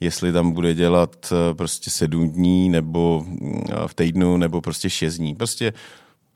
[0.00, 5.16] jestli tam bude dělat eh, prostě sedm dní nebo eh, v týdnu nebo prostě šest
[5.16, 5.34] dní.
[5.34, 5.72] Prostě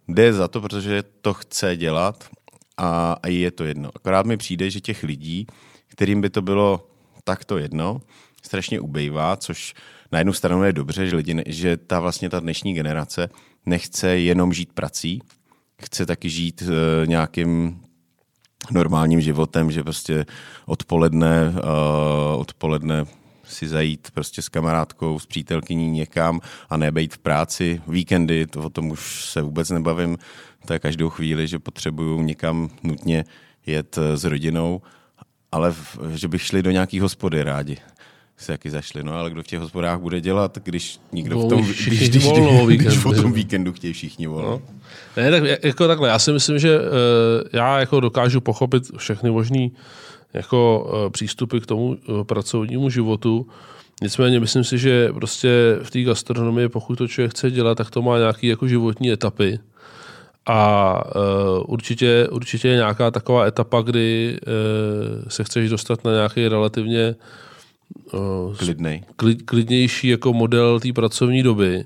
[0.09, 2.29] jde za to, protože to chce dělat
[2.77, 3.91] a, je to jedno.
[3.95, 5.47] Akorát mi přijde, že těch lidí,
[5.89, 6.89] kterým by to bylo
[7.25, 8.01] takto jedno,
[8.43, 9.75] strašně ubejvá, což
[10.13, 13.29] na jednu stranu je dobře, že, lidi, že ta vlastně ta dnešní generace
[13.67, 15.23] nechce jenom žít prací,
[15.83, 17.81] chce taky žít uh, nějakým
[18.71, 20.27] normálním životem, že prostě
[20.67, 23.05] odpoledne, uh, odpoledne
[23.45, 27.83] si zajít prostě s kamarádkou, s přítelkyní někam a nebejt v práci.
[27.89, 30.19] Víkendy, to o tom už se vůbec nebavím,
[30.67, 33.25] to je každou chvíli, že potřebuju někam nutně
[33.67, 34.83] jet s rodinou,
[35.53, 37.77] ale v, že bych šli do nějaký hospody rádi
[38.38, 39.05] se jaký zašli.
[39.05, 42.29] No ale kdo v těch hospodách bude dělat, když nikdo v tom, když, když, když,
[42.29, 44.44] když, když v tom víkendu chtějí všichni volat.
[44.46, 44.62] No.
[45.16, 46.85] Ne, tak jako takhle, já si myslím, že uh,
[47.53, 49.72] já jako dokážu pochopit všechny možný
[50.33, 53.46] jako uh, přístupy k tomu uh, pracovnímu životu.
[54.03, 58.03] Nicméně myslím si, že prostě v té gastronomii, pokud to člověk chce dělat, tak to
[58.03, 59.59] má nějaké jako životní etapy.
[60.46, 66.49] A uh, určitě, určitě je nějaká taková etapa, kdy uh, se chceš dostat na nějaký
[66.49, 67.46] relativně uh,
[68.57, 69.03] Klidnej.
[69.16, 71.85] Klid, klidnější jako model té pracovní doby.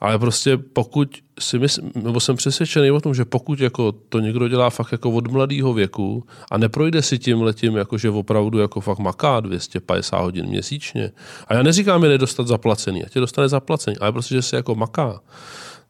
[0.00, 4.48] Ale prostě pokud si myslím, nebo jsem přesvědčený o tom, že pokud jako to někdo
[4.48, 8.80] dělá fakt jako od mladého věku a neprojde si tím letím, jako že opravdu jako
[8.80, 11.12] fakt maká 250 hodin měsíčně.
[11.48, 14.74] A já neříkám, je nedostat zaplacený, a tě dostane zaplacený, ale prostě, že se jako
[14.74, 15.20] maká,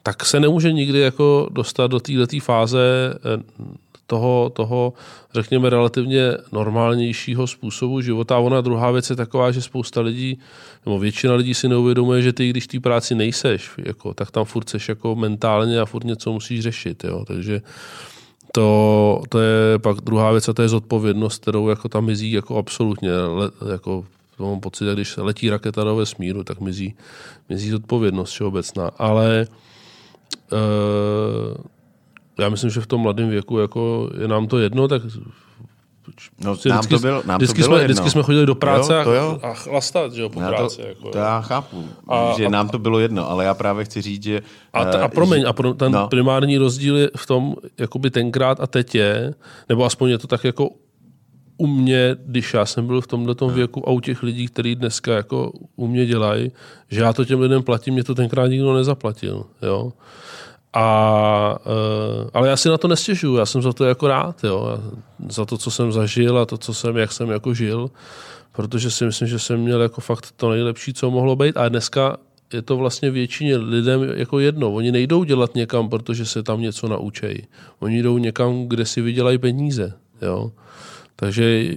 [0.03, 3.43] tak se nemůže nikdy jako dostat do této fáze eh,
[4.09, 4.93] toho, toho,
[5.35, 8.37] řekněme, relativně normálnějšího způsobu života.
[8.37, 10.39] A ona druhá věc je taková, že spousta lidí,
[10.87, 14.69] nebo většina lidí si neuvědomuje, že ty, když té práci nejseš, jako, tak tam furt
[14.69, 17.05] seš jako mentálně a furt něco musíš řešit.
[17.05, 17.25] Jo.
[17.27, 17.63] Takže
[18.53, 22.57] to, to je pak druhá věc a to je zodpovědnost, kterou jako tam mizí jako
[22.57, 23.11] absolutně.
[23.71, 24.05] Jako,
[24.37, 26.95] to mám pocit, že když letí raketa do vesmíru, tak mizí,
[27.49, 28.91] mizí zodpovědnost všeobecná.
[28.99, 29.47] Ale
[30.53, 30.59] uh,
[32.39, 35.03] já myslím, že v tom mladém věku jako je nám to jedno, tak
[36.45, 37.93] No, vždycky, nám to bylo, nám vždycky, to bylo jsme, jedno.
[37.93, 39.39] vždycky jsme chodili do práce jo, to jo.
[39.43, 40.77] a chlastat, že jo, po já práci.
[40.83, 43.85] To, jako, to já chápu, a, že a, nám to bylo jedno, ale já právě
[43.85, 44.43] chci říct, že...
[44.73, 46.09] A, t, a eh, promiň, že, a pro, ten no.
[46.09, 49.35] primární rozdíl je v tom, jakoby tenkrát a teď je,
[49.69, 50.71] nebo aspoň je to tak jako
[51.59, 53.49] u mě, když já jsem byl v tomhle no.
[53.49, 56.53] věku a u těch lidí, kteří dneska jako u mě dělají,
[56.89, 59.45] že já to těm lidem platím, mě to tenkrát nikdo nezaplatil.
[59.63, 59.93] Jo?
[60.73, 64.79] A, uh, ale já si na to nestěžuju, já jsem za to jako rád, jo?
[65.29, 67.91] za to, co jsem zažil a to, co jsem, jak jsem jako žil,
[68.53, 72.17] protože si myslím, že jsem měl jako fakt to nejlepší, co mohlo být a dneska
[72.53, 74.73] je to vlastně většině lidem jako jedno.
[74.73, 77.47] Oni nejdou dělat někam, protože se tam něco naučejí.
[77.79, 79.93] Oni jdou někam, kde si vydělají peníze.
[80.23, 80.53] Jo?
[81.17, 81.75] Takže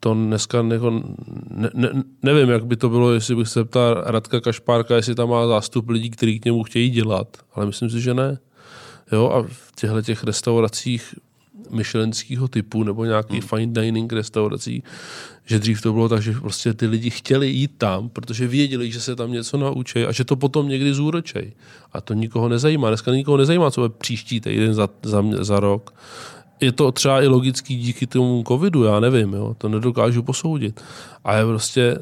[0.00, 0.78] to dneska ne,
[1.74, 1.90] ne,
[2.22, 5.88] nevím, jak by to bylo, jestli bych se ptal Radka Kašpárka, jestli tam má zástup
[5.88, 8.38] lidí, kteří k němu chtějí dělat, ale myslím si, že ne.
[9.12, 11.14] Jo, a v těchto těch restauracích
[11.70, 13.48] myšlenského typu nebo nějaký hmm.
[13.48, 14.82] fine dining restaurací,
[15.46, 19.00] že dřív to bylo tak, že prostě ty lidi chtěli jít tam, protože věděli, že
[19.00, 21.52] se tam něco naučí a že to potom někdy zúročej.
[21.92, 22.88] A to nikoho nezajímá.
[22.88, 25.94] Dneska nikoho nezajímá, co je příští týden za, za, za rok
[26.60, 30.80] je to třeba i logický díky tomu covidu, já nevím, jo, to nedokážu posoudit.
[31.24, 31.98] Ale prostě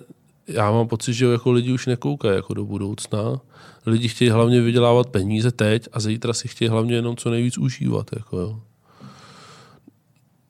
[0.48, 3.40] já mám pocit, že jako lidi už nekoukají jako do budoucna.
[3.86, 8.10] Lidi chtějí hlavně vydělávat peníze teď a zítra si chtějí hlavně jenom co nejvíc užívat.
[8.16, 8.60] Jako jo.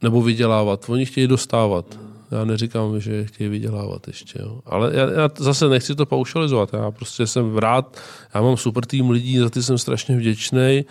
[0.03, 0.85] Nebo vydělávat.
[0.89, 1.99] Oni chtějí dostávat.
[2.31, 4.39] Já neříkám, že chtějí vydělávat ještě.
[4.43, 4.61] Jo.
[4.67, 6.73] Ale já, já, zase nechci to paušalizovat.
[6.73, 8.01] Já prostě jsem rád,
[8.35, 10.85] já mám super tým lidí, za ty jsem strašně vděčný.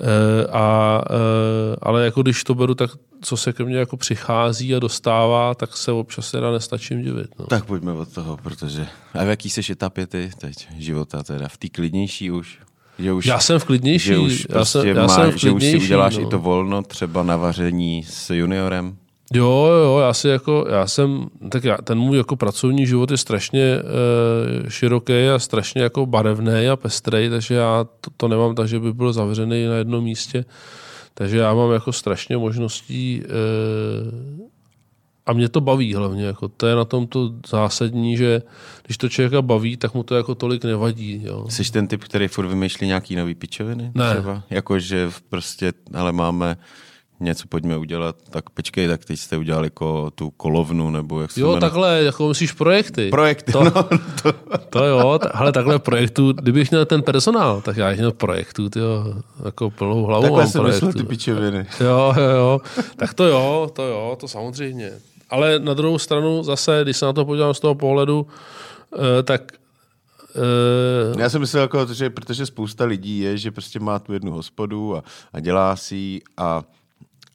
[0.00, 4.74] E, a, e, ale jako když to beru, tak co se ke mně jako přichází
[4.74, 7.30] a dostává, tak se občas teda nestačím divit.
[7.38, 7.46] No.
[7.46, 8.86] Tak pojďme od toho, protože...
[9.14, 11.48] A v jaký seš etapě ty teď života teda?
[11.48, 12.58] V té klidnější už?
[12.98, 14.06] Že už, já jsem v klidnější.
[14.06, 16.22] Že už, prostě já jsem, já má, jsem v že už si uděláš no.
[16.22, 18.96] i to volno, třeba na vaření s juniorem?
[19.32, 23.16] Jo, jo, já si jako, já jsem, tak já, ten můj jako pracovní život je
[23.16, 23.82] strašně e,
[24.70, 28.92] široký a strašně jako barevný a pestrý, takže já to, to nemám tak, že by
[28.92, 30.44] byl zavřený na jednom místě.
[31.14, 33.28] Takže já mám jako strašně možností e,
[35.26, 36.24] a mě to baví hlavně.
[36.24, 38.42] Jako to je na tom to zásadní, že
[38.86, 41.22] když to člověka baví, tak mu to jako tolik nevadí.
[41.24, 41.46] Jo.
[41.48, 43.90] Jsi ten typ, který furt vymýšlí nějaký nový pičoviny?
[43.94, 44.10] Ne.
[44.10, 44.42] Třeba?
[44.50, 46.56] Jako, že prostě, ale máme
[47.20, 51.40] něco pojďme udělat, tak počkej, tak teď jste udělali jako tu kolovnu, nebo jak se
[51.40, 51.60] Jo, jmenuje?
[51.60, 53.10] takhle, jako myslíš projekty.
[53.10, 53.70] Projekty, to, no.
[54.22, 54.32] To,
[54.70, 59.04] to jo, ale takhle projektu, kdybych měl ten personál, tak já měl projektu, tyjo,
[59.44, 60.86] jako plnou hlavu Takhle jsem projektu.
[60.86, 61.66] myslel ty pičoviny.
[61.80, 62.60] Jo, jo, jo,
[62.96, 64.92] tak to jo, to jo, to samozřejmě.
[65.30, 68.26] Ale na druhou stranu zase, když se na to podívám z toho pohledu,
[69.18, 69.52] eh, tak
[71.14, 74.32] Uh, Já jsem myslel, jako, že protože spousta lidí je, že prostě má tu jednu
[74.32, 76.62] hospodu a, a dělá si a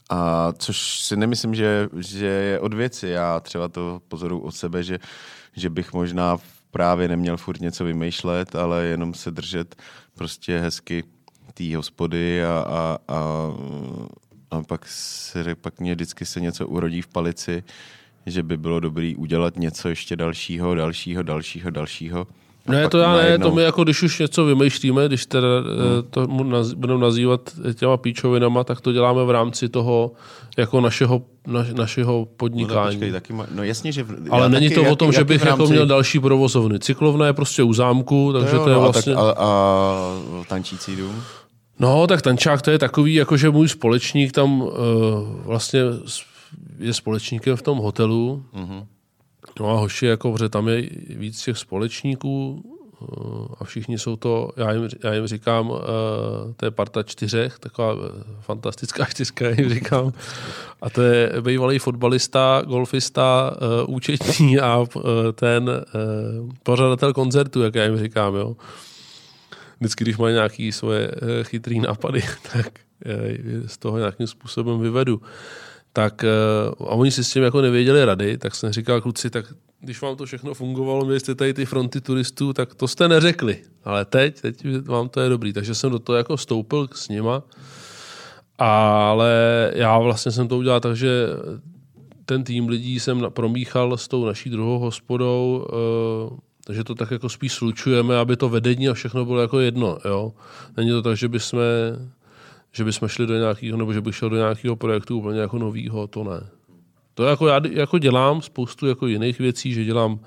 [0.09, 3.07] a což si nemyslím, že, že je od věci.
[3.07, 4.99] Já třeba to pozoru od sebe, že,
[5.55, 6.37] že bych možná
[6.71, 9.75] právě neměl furt něco vymýšlet, ale jenom se držet
[10.15, 11.03] prostě hezky
[11.53, 13.17] té hospody a, a, a,
[14.51, 17.63] a pak, se, pak mě vždycky se něco urodí v palici,
[18.25, 22.27] že by bylo dobré udělat něco ještě dalšího, dalšího, dalšího, dalšího.
[22.67, 26.03] Ne, to já ne, to my jako když už něco vymýšlíme, když teda hmm.
[26.09, 27.41] to naz, budeme nazývat
[27.73, 30.11] těma píčovinama, tak to děláme v rámci toho
[30.57, 32.85] jako našeho, na, našeho podnikání.
[32.85, 34.05] No, počkej, taky má, no jasně, že...
[34.29, 35.61] Ale není to jaký, o tom, jaký, že bych jako rámci...
[35.61, 36.79] jako měl další provozovny.
[36.79, 39.13] Cyklovna je prostě u zámku, takže to, jo, to je no, vlastně...
[39.13, 41.23] A, tak, a, a tančící dům?
[41.79, 44.69] No, tak tančák to je takový, jako že můj společník tam uh,
[45.45, 45.79] vlastně
[46.79, 48.43] je společníkem v tom hotelu.
[48.55, 48.83] Mm-hmm
[49.59, 52.63] No a hoši, jako, protože tam je víc těch společníků,
[53.59, 55.77] a všichni jsou to, já jim, já jim říkám, uh,
[56.57, 57.95] to je parta čtyřech, taková
[58.39, 60.11] fantastická čtyřka, já jim říkám.
[60.81, 64.85] A to je bývalý fotbalista, golfista, účetní a
[65.35, 65.85] ten
[66.63, 68.35] pořadatel koncertu, jak já jim říkám.
[68.35, 68.55] Jo.
[69.79, 71.11] Vždycky, když mají nějaké svoje
[71.43, 72.23] chytrý nápady,
[72.53, 72.79] tak
[73.65, 75.21] z toho nějakým způsobem vyvedu.
[75.99, 76.23] Tak
[76.79, 79.45] uh, a oni si s tím jako nevěděli rady, tak jsem říkal, kluci, tak
[79.81, 83.57] když vám to všechno fungovalo, měli jste tady ty fronty turistů, tak to jste neřekli.
[83.83, 85.53] Ale teď, teď vám to je dobrý.
[85.53, 87.43] Takže jsem do toho jako stoupil s nima.
[88.57, 91.27] Ale já vlastně jsem to udělal tak, že
[92.25, 95.67] ten tým lidí jsem promíchal s tou naší druhou hospodou,
[96.31, 99.97] uh, takže to tak jako spíš slučujeme, aby to vedení a všechno bylo jako jedno.
[100.05, 100.33] Jo?
[100.77, 101.59] Není to tak, že bychom,
[102.71, 106.07] že bychom šli do nějakého, nebo že bych šel do nějakého projektu úplně jako novýho,
[106.07, 106.49] to ne.
[107.19, 110.19] To jako já jako dělám spoustu jako jiných věcí, že dělám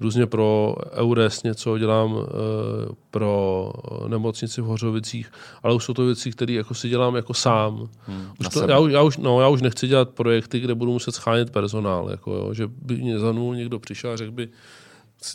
[0.00, 2.22] různě pro EURES něco, dělám uh,
[3.10, 3.70] pro
[4.08, 7.88] nemocnici v Hořovicích, ale už jsou to věci, které jako si dělám jako sám.
[8.06, 11.14] Hmm, už to, já, já, už, no, já už nechci dělat projekty, kde budu muset
[11.14, 14.48] schánit personál, jako, jo, že by mě za mnou někdo přišel a řekl by,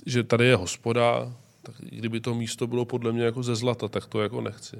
[0.05, 4.05] že tady je hospoda, tak kdyby to místo bylo podle mě jako ze zlata, tak
[4.05, 4.77] to jako nechci.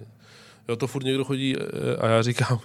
[0.69, 2.60] Jo, to furt někdo chodí eh, a já říkám,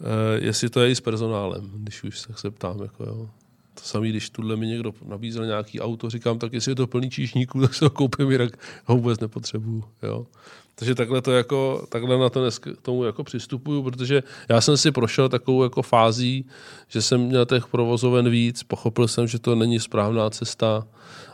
[0.00, 2.82] Uh, jestli to je i s personálem, když už se ptám.
[2.82, 3.30] Jako, jo.
[3.74, 7.10] To samé, když tuhle mi někdo nabízel nějaký auto, říkám, tak jestli je to plný
[7.10, 9.84] číšníků, tak si ho koupím, jinak ho vůbec nepotřebuju.
[10.02, 10.26] Jo.
[10.74, 14.76] Takže takhle, to jako, takhle na to dnes k tomu jako přistupuju, protože já jsem
[14.76, 16.46] si prošel takovou jako fází,
[16.88, 20.86] že jsem měl těch provozoven víc, pochopil jsem, že to není správná cesta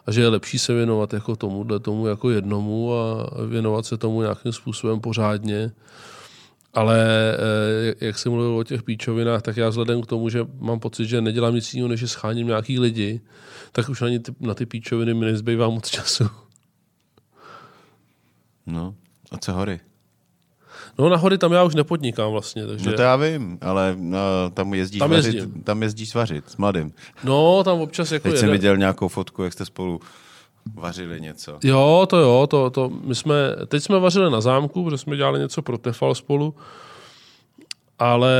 [0.07, 4.23] a že je lepší se věnovat jako tomuhle, tomu jako jednomu a věnovat se tomu
[4.23, 5.73] nějakým způsobem pořádně.
[6.75, 6.99] Ale
[7.35, 11.07] eh, jak jsem mluvil o těch píčovinách, tak já vzhledem k tomu, že mám pocit,
[11.07, 13.21] že nedělám nic jiného, než scháním nějaký lidi,
[13.73, 16.25] tak už ani ty, na ty píčoviny mi nezbývá moc času.
[18.67, 18.95] No,
[19.31, 19.81] a co hory?
[20.99, 22.67] No na hory tam já už nepodnikám vlastně.
[22.67, 22.91] Takže...
[22.91, 24.19] No to já vím, ale no,
[24.55, 26.93] tam jezdíš tam vařit, tam jezdíš vařit s mladým.
[27.25, 28.41] No, tam občas jako Teď jede.
[28.41, 30.01] jsem viděl nějakou fotku, jak jste spolu
[30.75, 31.59] vařili něco.
[31.65, 33.35] Jo, to jo, to, to my jsme,
[33.67, 36.55] teď jsme vařili na zámku, protože jsme dělali něco pro Tefal spolu,
[37.99, 38.35] ale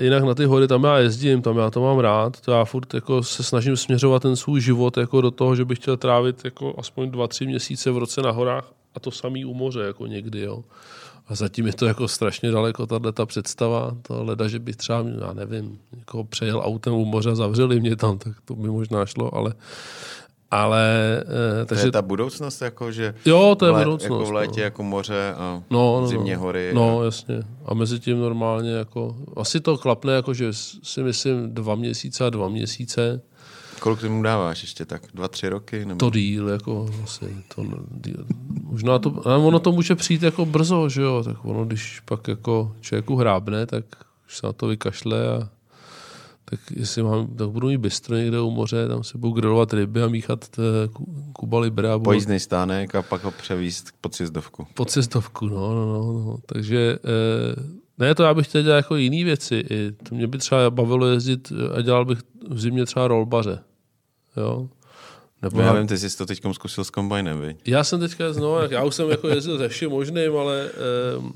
[0.00, 2.94] jinak na ty hory tam já jezdím, tam já to mám rád, to já furt
[2.94, 6.74] jako se snažím směřovat ten svůj život jako do toho, že bych chtěl trávit jako
[6.78, 10.40] aspoň dva, tři měsíce v roce na horách a to samý u moře jako někdy,
[10.40, 10.64] jo.
[11.28, 15.04] A zatím je to jako strašně daleko, tahle ta představa, to leda, že bych třeba,
[15.20, 19.06] já nevím, jako přejel autem u moře a zavřeli mě tam, tak to by možná
[19.06, 19.54] šlo, ale
[20.50, 21.22] ale,
[21.60, 21.82] uh, takže...
[21.82, 24.02] To je ta budoucnost, jako že jo, to je budoucnost.
[24.02, 24.64] Jako v létě no.
[24.64, 26.38] jako moře a no, no, no.
[26.38, 26.70] hory.
[26.74, 27.04] No, a...
[27.04, 27.42] jasně.
[27.66, 32.30] A mezi tím normálně jako, asi to klapne jako, že si myslím dva měsíce a
[32.30, 33.20] dva měsíce.
[33.80, 35.02] Kolik tomu dáváš ještě tak?
[35.14, 35.84] Dva, tři roky?
[35.84, 35.98] Nebo?
[35.98, 38.24] To díl, jako asi, to díl.
[38.62, 42.28] Možná to, ale ono to může přijít jako brzo, že jo, tak ono, když pak
[42.28, 43.84] jako člověku hrábne, tak
[44.26, 45.48] už se na to vykašle a
[46.50, 50.02] tak jestli mám, tak budu mít bistro někde u moře, tam se budu grilovat ryby
[50.02, 50.88] a míchat eh,
[51.32, 51.98] Kuba Libra.
[51.98, 54.66] Pojízdný stánek a pak ho převíst pod cestovku.
[54.74, 56.12] Pod cestovku, no, no, no.
[56.12, 56.38] no.
[56.46, 57.62] Takže eh,
[57.98, 59.64] ne, to já bych chtěl dělat jako jiné věci.
[59.70, 62.18] I to mě by třeba bavilo jezdit a dělal bych
[62.50, 63.58] v zimě třeba rolbaře.
[64.36, 64.68] Jo?
[65.42, 67.56] Nebo já vím, ty jsi to teď zkusil s kombajnem, viď?
[67.66, 70.70] Já jsem teďka, no, já už jsem jako jezdil ze vším možným, ale e,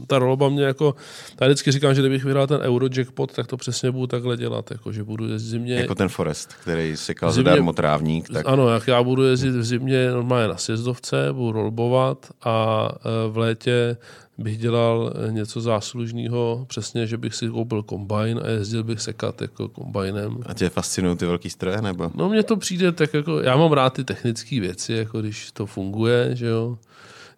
[0.06, 0.94] ta rolba mě jako,
[1.40, 4.92] já vždycky říkám, že kdybych vyhrál ten Eurojackpot, tak to přesně budu takhle dělat, jako,
[4.92, 5.74] že budu jezdit zimě.
[5.74, 8.28] Jako ten Forest, který sekal zadarmo trávník.
[8.28, 8.48] Tak...
[8.48, 13.38] Ano, jak já budu jezdit v zimě normálně na sjezdovce, budu rolbovat a e, v
[13.38, 13.96] létě
[14.38, 19.42] bych dělal eh, něco záslužného, přesně, že bych si koupil kombajn a jezdil bych sekat
[19.42, 20.38] jako kombajnem.
[20.46, 22.10] A tě fascinují ty velký stroje, nebo?
[22.14, 25.66] No mně to přijde tak jako, já mám rád ty technické věci, jako když to
[25.66, 26.78] funguje, že jo.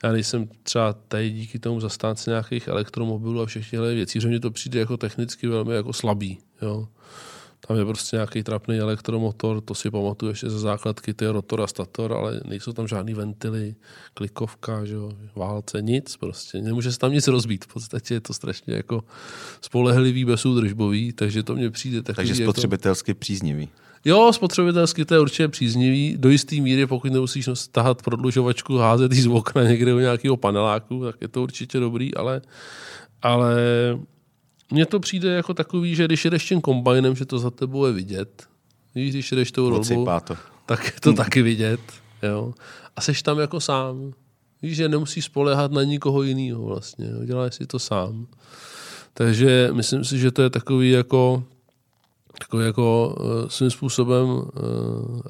[0.04, 4.40] Já nejsem třeba tady díky tomu zastánce nějakých elektromobilů a všech těchto věcí, že mně
[4.40, 6.88] to přijde jako technicky velmi jako slabý, jo.
[7.66, 11.62] Tam je prostě nějaký trapný elektromotor, to si pamatuju ještě ze základky, to je rotor
[11.62, 13.74] a stator, ale nejsou tam žádný ventily,
[14.14, 16.62] klikovka, že jo, válce, nic prostě.
[16.62, 17.64] Nemůže se tam nic rozbít.
[17.64, 19.05] V podstatě je to strašně jako
[19.61, 22.28] spolehlivý, bezúdržbový, takže to mně přijde takový.
[22.28, 23.20] Takže spotřebitelsky to...
[23.20, 23.68] příznivý.
[24.05, 26.16] Jo, spotřebitelsky to je určitě příznivý.
[26.18, 31.16] Do jisté míry, pokud nemusíš tahat prodlužovačku, házet z okna někde u nějakého paneláku, tak
[31.20, 32.41] je to určitě dobrý, ale,
[33.22, 33.57] ale
[34.71, 37.93] mně to přijde jako takový, že když jedeš tím kombajnem, že to za tebou je
[37.93, 38.47] vidět.
[38.95, 40.07] Víš, když jedeš tou rolbou,
[40.67, 41.81] tak je to taky vidět.
[42.23, 42.55] Jo.
[42.97, 44.12] A seš tam jako sám.
[44.62, 47.07] Víš, že nemusíš spolehat na nikoho jiného vlastně.
[47.07, 47.25] Jo.
[47.25, 48.27] Děláš si to sám.
[49.15, 51.45] Takže myslím si, že to je takový jako
[52.39, 54.43] takový jako uh, svým způsobem uh,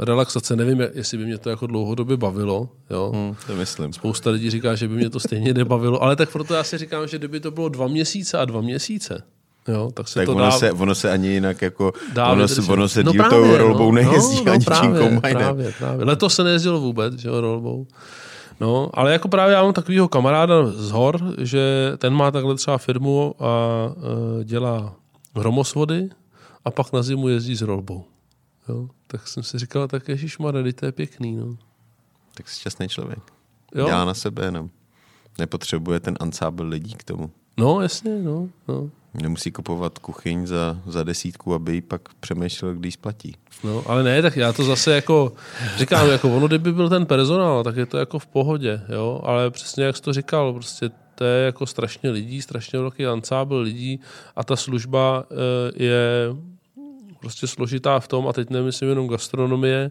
[0.01, 0.57] relaxace.
[0.57, 2.69] Nevím, jestli by mě to jako dlouhodobě bavilo.
[2.91, 3.13] Jo?
[3.15, 3.93] Hmm, to myslím.
[3.93, 7.09] Spousta lidí říká, že by mě to stejně nebavilo, ale tak proto já si říkám,
[7.09, 9.23] že kdyby to bylo dva měsíce a dva měsíce,
[9.69, 12.49] Jo, tak se tak to ono, dá, se, ono se ani jinak jako, dá ono
[12.49, 15.09] se, ono se No díl právě, tou rolbou no, nejezdí no, no, ani právě, tím
[15.09, 15.43] kombajnem.
[15.43, 16.05] právě, právě.
[16.05, 17.87] Letos se nejezdilo vůbec, že jo, rolbou.
[18.61, 22.79] No, ale jako právě já mám takového kamaráda z hor, že ten má takhle třeba
[22.79, 23.49] firmu a
[24.41, 24.95] e, dělá
[25.37, 26.09] hromosvody
[26.65, 28.05] a pak na zimu jezdí s rolbou.
[28.69, 28.89] Jo?
[29.07, 31.37] Tak jsem si říkal, tak ježišmarja, to je pěkný.
[31.37, 31.57] No.
[32.35, 33.19] Tak jsi šťastný člověk.
[33.75, 33.87] Jo?
[33.87, 34.71] Dělá na sebe jenom.
[35.39, 37.31] Nepotřebuje ten ansábl lidí k tomu.
[37.59, 38.91] no, jasně, no, no.
[39.23, 43.37] Nemusí kupovat kuchyň za, za desítku, aby ji pak přemýšlel, když splatí.
[43.65, 45.33] No, ale ne, tak já to zase jako
[45.77, 49.51] říkám, jako ono, kdyby byl ten personál, tak je to jako v pohodě, jo, ale
[49.51, 54.01] přesně jak jsi to říkal, prostě to je jako strašně lidí, strašně velký ansábl lidí
[54.37, 56.29] a ta služba e, je
[57.25, 59.91] prostě složitá v tom, a teď nemyslím jenom gastronomie,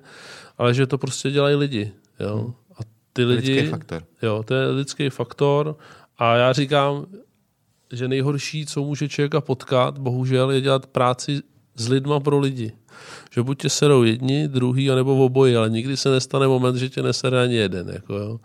[0.57, 2.53] ale že to prostě dělají lidi, jo.
[2.79, 2.81] A
[3.13, 3.53] ty lidi...
[3.53, 4.03] Lidský faktor.
[4.21, 5.75] Jo, to je lidský faktor
[6.17, 7.05] a já říkám,
[7.91, 11.41] že nejhorší, co může člověka potkat, bohužel, je dělat práci
[11.75, 12.71] s lidma pro lidi.
[13.31, 17.01] Že buď tě serou jedni, druhý, anebo oboji, ale nikdy se nestane moment, že tě
[17.03, 17.89] nesere ani jeden.
[17.89, 18.39] Jako jo.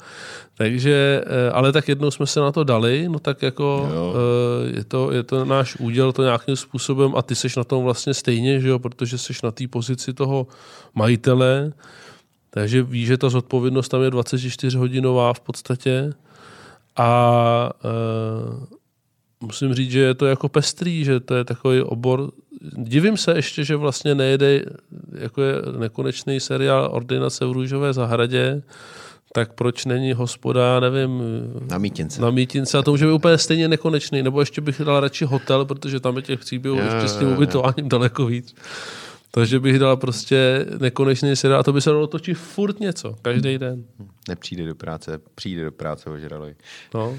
[0.55, 4.15] Takže, eh, ale tak jednou jsme se na to dali, no tak jako Jo.
[4.17, 7.85] eh, je to, je to náš úděl to nějakým způsobem a ty seš na tom
[7.85, 10.47] vlastně stejně, že jo, protože seš na té pozici toho
[10.95, 11.73] majitele,
[12.51, 16.13] takže víš, že ta zodpovědnost tam je 24 hodinová v podstatě
[16.97, 18.67] a e,
[19.41, 22.31] musím říct, že je to jako pestrý, že to je takový obor.
[22.77, 24.63] Divím se ještě, že vlastně nejede,
[25.19, 28.63] jako je nekonečný seriál Ordinace v Růžové zahradě,
[29.33, 31.23] tak proč není hospoda, nevím,
[31.71, 32.23] Na mítince.
[32.23, 35.65] na mítince a to může být úplně stejně nekonečný, nebo ještě bych dal radši hotel,
[35.65, 38.55] protože tam je těch příběhů Jo, ještě s tím ubytováním daleko víc.
[39.31, 43.59] Takže bych dal prostě nekonečný seriál a to by se dalo točit furt něco, každý
[43.59, 43.85] den.
[44.29, 46.55] Nepřijde do práce, přijde do práce ožralý.
[46.95, 47.17] No.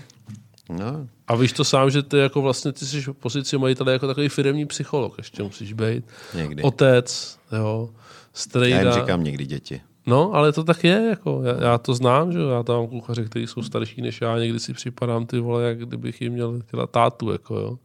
[0.69, 4.07] No, A víš to sám, že ty jako vlastně ty jsi v pozici majitele jako
[4.07, 6.05] takový firmní psycholog, ještě musíš být.
[6.35, 6.63] někdy.
[6.63, 7.89] Otec, jo,
[8.33, 8.77] strejda.
[8.77, 9.81] Já jim říkám někdy děti.
[10.07, 13.25] No, ale to tak je, jako, já, já to znám, že já tam mám kuchaře,
[13.25, 16.89] kteří jsou starší než já, někdy si připadám ty vole, jak kdybych jim měl dělat
[16.89, 17.77] tátu, jako jo.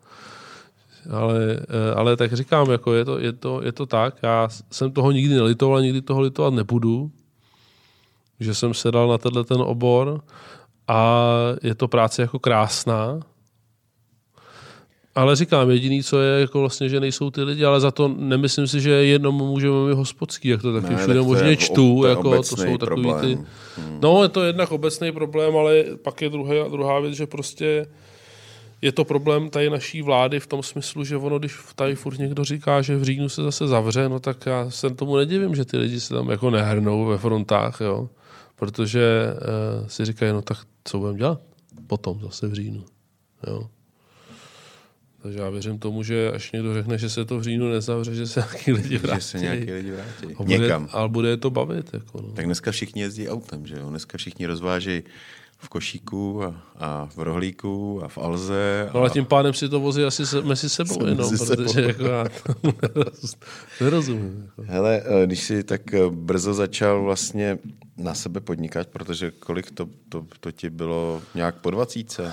[1.10, 4.92] Ale, eh, ale tak říkám, jako je to, je, to, je to tak, já jsem
[4.92, 7.10] toho nikdy nelitoval, nikdy toho litovat nebudu,
[8.40, 10.22] že jsem se dal na tenhle ten obor
[10.88, 11.28] a
[11.62, 13.20] je to práce jako krásná,
[15.14, 18.66] ale říkám, jediný, co je, jako vlastně, že nejsou ty lidi, ale za to nemyslím
[18.66, 22.00] si, že jenom můžeme mít hospodský, jak to taky Ne, všude tak možně je čtu,
[22.02, 23.36] to jako to jsou takový ty...
[23.36, 23.46] problém.
[24.02, 27.86] No, je to jednak obecný problém, ale pak je druhá, druhá věc, že prostě
[28.82, 32.44] je to problém tady naší vlády v tom smyslu, že ono, když tady furt někdo
[32.44, 35.76] říká, že v říjnu se zase zavře, no tak já se tomu nedivím, že ty
[35.76, 38.08] lidi se tam jako nehrnou ve frontách, jo.
[38.56, 39.34] Protože
[39.80, 41.40] uh, si říkají, no tak co budeme dělat
[41.86, 42.84] potom zase v říjnu,
[43.46, 43.70] jo.
[45.22, 48.26] Takže já věřím tomu, že až někdo řekne, že se to v říjnu nezavře, že
[48.26, 49.20] se nějaký lidi vrátí.
[49.20, 50.34] Že se nějaký lidi vrátí.
[50.38, 50.88] A bude, Někam.
[50.92, 51.94] Ale bude je to bavit.
[51.94, 52.32] Jako no.
[52.32, 53.90] Tak dneska všichni jezdí autem, že jo?
[53.90, 55.02] Dneska všichni rozvážejí
[55.64, 58.90] v košíku a, a v rohlíku a v alze.
[58.94, 61.46] No ale a, tím pádem si to vozí asi se, mezi sebou Se- jenom, mezi
[61.46, 61.86] protože sebou.
[61.88, 62.24] jako já
[63.80, 64.42] nerozumím.
[64.46, 64.62] Jako.
[64.72, 67.58] Hele, eh, když jsi tak eh, brzo začal vlastně
[67.96, 72.32] na sebe podnikat, protože kolik to, to, to ti bylo nějak po dvacíce?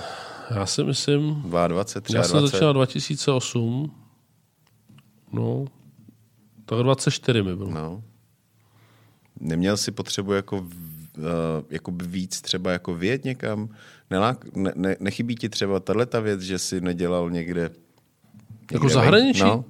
[0.50, 2.30] Já si myslím, 22, já 23?
[2.30, 3.92] jsem začal 2008,
[5.32, 5.64] no,
[6.66, 7.70] tak 24 mi bylo.
[7.70, 8.02] No.
[9.40, 10.66] Neměl si potřebu jako,
[11.18, 11.22] eh,
[11.70, 13.68] jako by víc třeba jako vyjet někam?
[14.10, 17.62] Nelák, ne, ne, nechybí ti třeba tato věc, že jsi nedělal někde...
[18.72, 19.42] Jako někde v zahraničí?
[19.42, 19.64] No.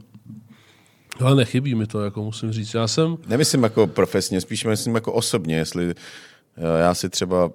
[1.20, 2.74] Ale nechybí mi to, jako musím říct.
[2.74, 5.90] Já jsem, Nemyslím jako profesně, spíš myslím jako osobně, jestli
[6.56, 7.50] eh, já si třeba,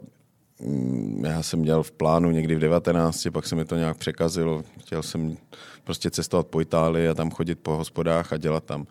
[0.61, 4.63] mm, já jsem dělal v plánu někdy v 19, pak se mi to nějak překazilo,
[4.79, 5.37] chtěl jsem
[5.83, 8.87] prostě cestovat po Itálii a tam chodit po hospodách a dělat tam.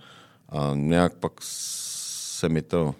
[0.49, 2.95] A nějak pak se mi to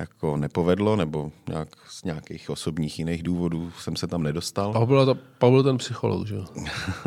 [0.00, 4.72] jako nepovedlo, nebo nějak z nějakých osobních jiných důvodů jsem se tam nedostal.
[4.72, 6.44] Pavel byl, ta, Pavel byl ten psycholog, že jo?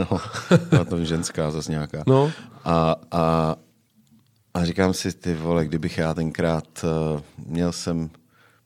[0.69, 2.03] Byla to ženská zase nějaká.
[2.07, 2.31] No,
[2.63, 3.55] A, a,
[4.53, 8.09] a říkám si, ty vole, kdybych já tenkrát uh, měl jsem,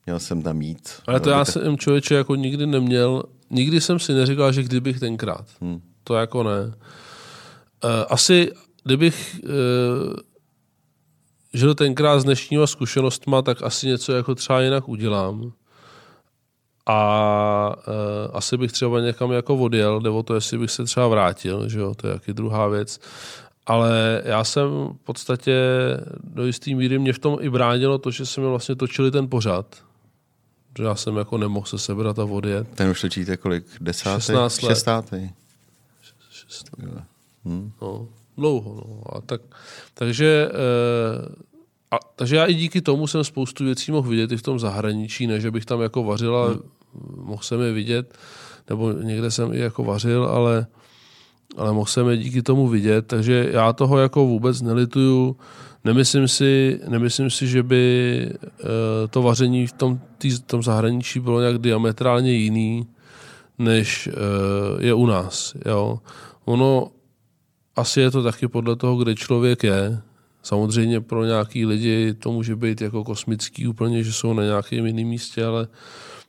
[0.06, 0.90] měl jsem tam jít.
[1.08, 5.00] ale to já by jsem člověče jako nikdy neměl, nikdy jsem si neříkal, že kdybych
[5.00, 5.46] tenkrát.
[5.62, 5.82] Hmm.
[6.04, 6.74] To jako ne.
[7.84, 8.52] Eh, Asi,
[8.84, 9.40] kdybych
[11.58, 15.52] eh, žil tenkrát s dnešníma zkušenostma, tak asi něco jako třeba jinak udělám.
[16.90, 17.94] A uh,
[18.38, 21.96] asi bych třeba někam jako odjel, nebo to, jestli bych se třeba vrátil, že jo,
[21.96, 23.00] to je taky druhá věc.
[23.66, 25.54] ale já jsem v podstatě
[26.24, 29.76] do jisté míry mě v tom i bránilo to, že jsme vlastně točili ten pořad.
[30.78, 32.68] Že já jsem jako nemohl se sebrat a odjet.
[32.76, 33.66] Ten už točíte kolik?
[33.82, 34.22] Desátý?
[34.22, 34.70] 16 let.
[34.70, 35.30] Šestátý?
[37.46, 37.72] Hmm.
[37.82, 38.76] No, dlouho.
[38.76, 39.16] No.
[39.18, 39.42] A tak,
[39.94, 41.47] takže, e,
[41.92, 45.28] a, takže já i díky tomu jsem spoustu věcí mohl vidět i v tom zahraničí,
[45.28, 46.62] ne že bych tam jako vařil, ale hmm.
[47.26, 48.18] mohl jsem je vidět,
[48.70, 50.68] nebo někde jsem i jako vařil, ale
[51.58, 55.38] ale mohl jsem je díky tomu vidět, takže já toho jako vůbec nelituju.
[55.84, 61.40] Nemyslím si, nemyslím si že by eh, to vaření v tom, tý, tom zahraničí bylo
[61.40, 62.88] nějak diametrálně jiný,
[63.58, 65.56] než eh, je u nás.
[65.66, 66.00] Jo.
[66.46, 66.88] Ono
[67.76, 70.02] asi je to taky podle toho, kde člověk je.
[70.48, 75.08] Samozřejmě pro nějaký lidi to může být jako kosmický úplně, že jsou na nějakém jiném
[75.08, 75.68] místě, ale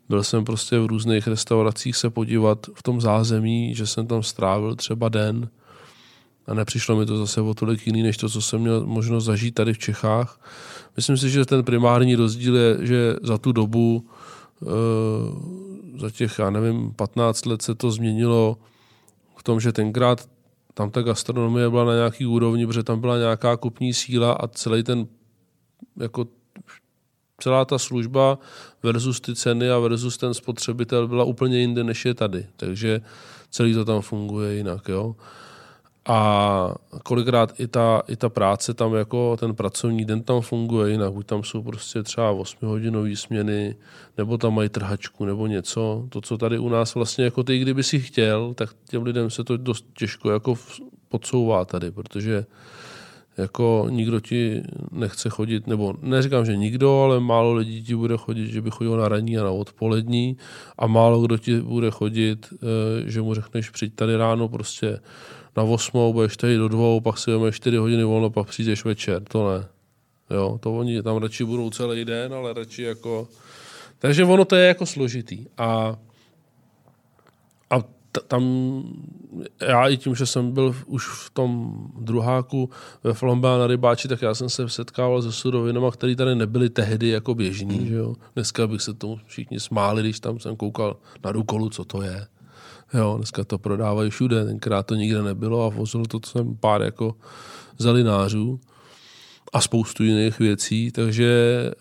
[0.08, 4.74] byl jsem prostě v různých restauracích se podívat v tom zázemí, že jsem tam strávil
[4.74, 5.48] třeba den
[6.46, 9.54] a nepřišlo mi to zase o tolik jiný, než to, co jsem měl možnost zažít
[9.54, 10.40] tady v Čechách.
[10.96, 14.06] Myslím si, že ten primární rozdíl je, že za tu dobu,
[14.62, 14.66] eh,
[16.00, 18.56] za těch, já nevím, 15 let se to změnilo
[19.36, 20.28] v tom, že tenkrát
[20.78, 24.82] tam ta gastronomie byla na nějaký úrovni, protože tam byla nějaká kupní síla a celý
[24.82, 25.06] ten
[26.00, 26.26] jako
[27.40, 28.38] celá ta služba
[28.82, 32.46] versus ty ceny a versus ten spotřebitel byla úplně jinde, než je tady.
[32.56, 33.00] Takže
[33.50, 34.88] celý to tam funguje jinak.
[34.88, 35.16] Jo?
[36.08, 41.12] A kolikrát i ta, i ta práce tam, jako ten pracovní den tam funguje jinak.
[41.12, 43.76] Buď tam jsou prostě třeba 8-hodinové směny,
[44.18, 46.06] nebo tam mají trhačku, nebo něco.
[46.08, 49.44] To, co tady u nás vlastně, jako ty, kdyby si chtěl, tak těm lidem se
[49.44, 50.54] to dost těžko jako
[51.08, 52.46] podsouvá tady, protože
[53.38, 58.46] jako nikdo ti nechce chodit, nebo neříkám, že nikdo, ale málo lidí ti bude chodit,
[58.46, 60.36] že by chodil na ranní a na odpolední
[60.78, 65.00] a málo kdo ti bude chodit, eh, že mu řekneš přijď tady ráno prostě
[65.58, 69.22] na 8, budeš tady do dvou, pak si jdeme 4 hodiny volno, pak přijdeš večer,
[69.22, 69.66] to ne.
[70.30, 73.28] Jo, to oni tam radši budou celý den, ale radši jako...
[73.98, 75.46] Takže ono to je jako složitý.
[75.58, 75.96] A
[78.28, 78.82] tam
[79.60, 82.70] já i tím, že jsem byl už v tom druháku
[83.04, 87.08] ve Flambé na rybáči, tak já jsem se setkával se surovinama, které tady nebyly tehdy
[87.08, 87.78] jako běžný.
[87.78, 87.86] Mm.
[87.86, 88.14] Že jo?
[88.34, 92.26] Dneska bych se tomu všichni smáli, když tam jsem koukal na Rukolu, co to je.
[92.94, 97.14] Jo, dneska to prodávají všude, tenkrát to nikde nebylo a vozil to jsem pár jako
[97.78, 98.60] zalinářů
[99.52, 101.26] a spoustu jiných věcí, takže
[101.70, 101.74] e,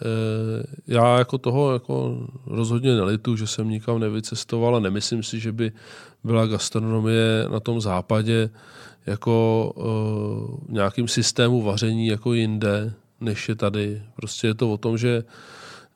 [0.87, 5.71] já jako toho jako rozhodně nelitu, že jsem nikam nevycestoval a nemyslím si, že by
[6.23, 8.49] byla gastronomie na tom západě
[9.05, 14.01] jako e, nějakým systému vaření jako jinde, než je tady.
[14.15, 15.23] Prostě je to o tom, že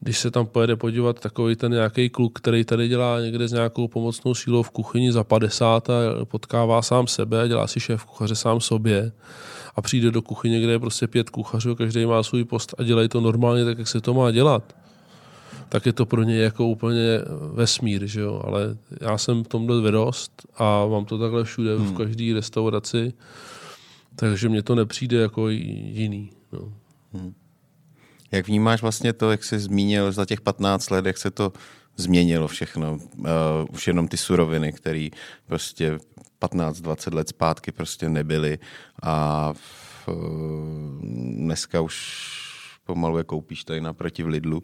[0.03, 3.87] když se tam pojede podívat takový ten nějaký kluk, který tady dělá někde s nějakou
[3.87, 5.93] pomocnou sílou v kuchyni za 50 a
[6.25, 9.11] potkává sám sebe, dělá si šéf kuchaře sám sobě
[9.75, 13.09] a přijde do kuchyně, kde je prostě pět kuchařů, každý má svůj post a dělají
[13.09, 14.75] to normálně tak, jak se to má dělat
[15.71, 17.21] tak je to pro ně jako úplně
[17.53, 18.41] vesmír, že jo?
[18.45, 21.87] ale já jsem v tomhle vyrost a mám to takhle všude, hmm.
[21.87, 23.13] v každé restauraci,
[24.15, 26.29] takže mně to nepřijde jako jiný.
[26.51, 26.73] No.
[27.13, 27.33] Hmm.
[28.31, 31.53] Jak vnímáš vlastně to, jak jsi zmínil za těch 15 let, jak se to
[31.95, 32.93] změnilo všechno?
[32.93, 33.27] Uh,
[33.73, 35.07] už jenom ty suroviny, které
[35.45, 35.97] prostě
[36.41, 38.59] 15-20 let zpátky prostě nebyly
[39.03, 40.15] a v, uh,
[41.35, 42.27] dneska už
[42.85, 44.63] pomalu je koupíš tady naproti v Lidlu.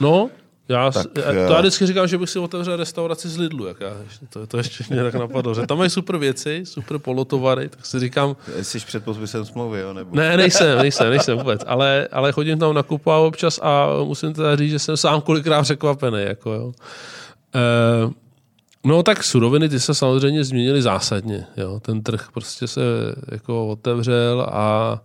[0.00, 0.30] No,
[0.70, 3.66] já, tak, já, to já eh, vždycky říkám, že bych si otevřel restauraci z Lidlu.
[3.66, 3.96] Jak já,
[4.30, 5.54] to, to ještě mě tak napadlo.
[5.54, 8.36] Že tam mají super věci, super polotovary, tak si říkám...
[8.62, 9.92] Jsi před podpisem smlouvy, jo?
[9.92, 10.16] Nebo...
[10.16, 11.64] Ne, nejsem, nejsem, nejsem vůbec.
[11.66, 16.22] Ale, ale chodím tam nakupovat občas a musím teda říct, že jsem sám kolikrát překvapený.
[16.22, 16.72] Jako, jo.
[17.54, 18.10] E,
[18.84, 21.46] no tak suroviny ty se samozřejmě změnily zásadně.
[21.56, 21.80] Jo.
[21.80, 22.80] Ten trh prostě se
[23.28, 25.00] jako otevřel a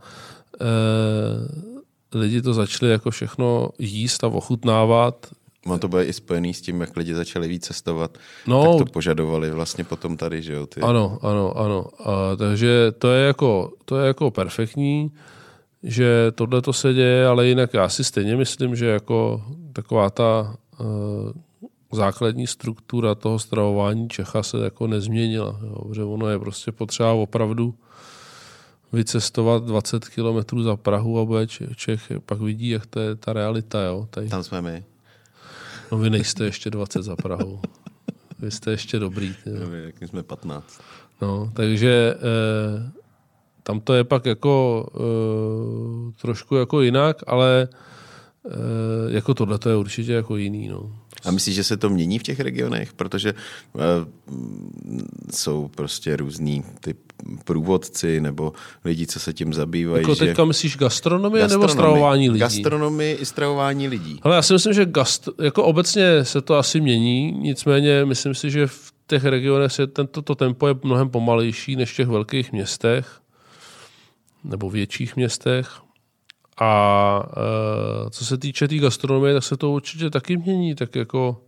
[0.61, 5.27] e, lidi to začali jako všechno jíst a ochutnávat.
[5.65, 8.93] Ono to bude i spojený s tím, jak lidi začali víc cestovat, no, tak to
[8.93, 10.65] požadovali vlastně potom tady, že jo?
[10.67, 10.81] Ty.
[10.81, 11.85] Ano, ano, ano.
[11.99, 15.11] A, takže to je, jako, to je jako perfektní,
[15.83, 19.43] že tohle to se děje, ale jinak já si stejně myslím, že jako
[19.73, 21.31] taková ta uh,
[21.91, 25.59] základní struktura toho stravování Čecha se jako nezměnila.
[25.63, 25.93] Jo?
[25.93, 27.75] Že ono je prostě potřeba opravdu
[28.93, 33.81] vycestovat 20 kilometrů za Prahu a bude Čech, pak vidí, jak to je ta realita.
[33.81, 34.07] Jo?
[34.09, 34.29] Tady.
[34.29, 34.83] Tam jsme my.
[35.95, 37.61] No vy nejste ještě 20 za Prahu.
[38.39, 39.35] Vy jste ještě dobrý.
[39.85, 40.81] Jak jsme 15.
[41.21, 42.91] No, takže eh,
[43.63, 47.67] tam to je pak jako eh, trošku jako jinak, ale
[49.07, 50.67] jako tohle to je určitě jako jiný.
[50.67, 50.95] No.
[51.25, 52.93] A myslíš, že se to mění v těch regionech?
[52.93, 53.33] Protože
[53.73, 53.81] uh,
[55.31, 56.95] jsou prostě různý ty
[57.45, 58.53] průvodci nebo
[58.85, 60.01] lidi, co se tím zabývají.
[60.01, 60.47] Jako teďka že...
[60.47, 62.39] myslíš gastronomie, gastronomie nebo stravování lidí?
[62.39, 64.19] Gastronomie i stravování lidí.
[64.23, 65.29] Ale já si myslím, že gast...
[65.41, 70.21] jako obecně se to asi mění, nicméně myslím si, že v těch regionech se tento
[70.21, 73.19] to tempo je mnohem pomalejší než v těch velkých městech
[74.43, 75.69] nebo větších městech.
[76.61, 77.23] A
[78.07, 80.75] e, co se týče té tý gastronomie, tak se to určitě taky mění.
[80.75, 81.41] Tak jako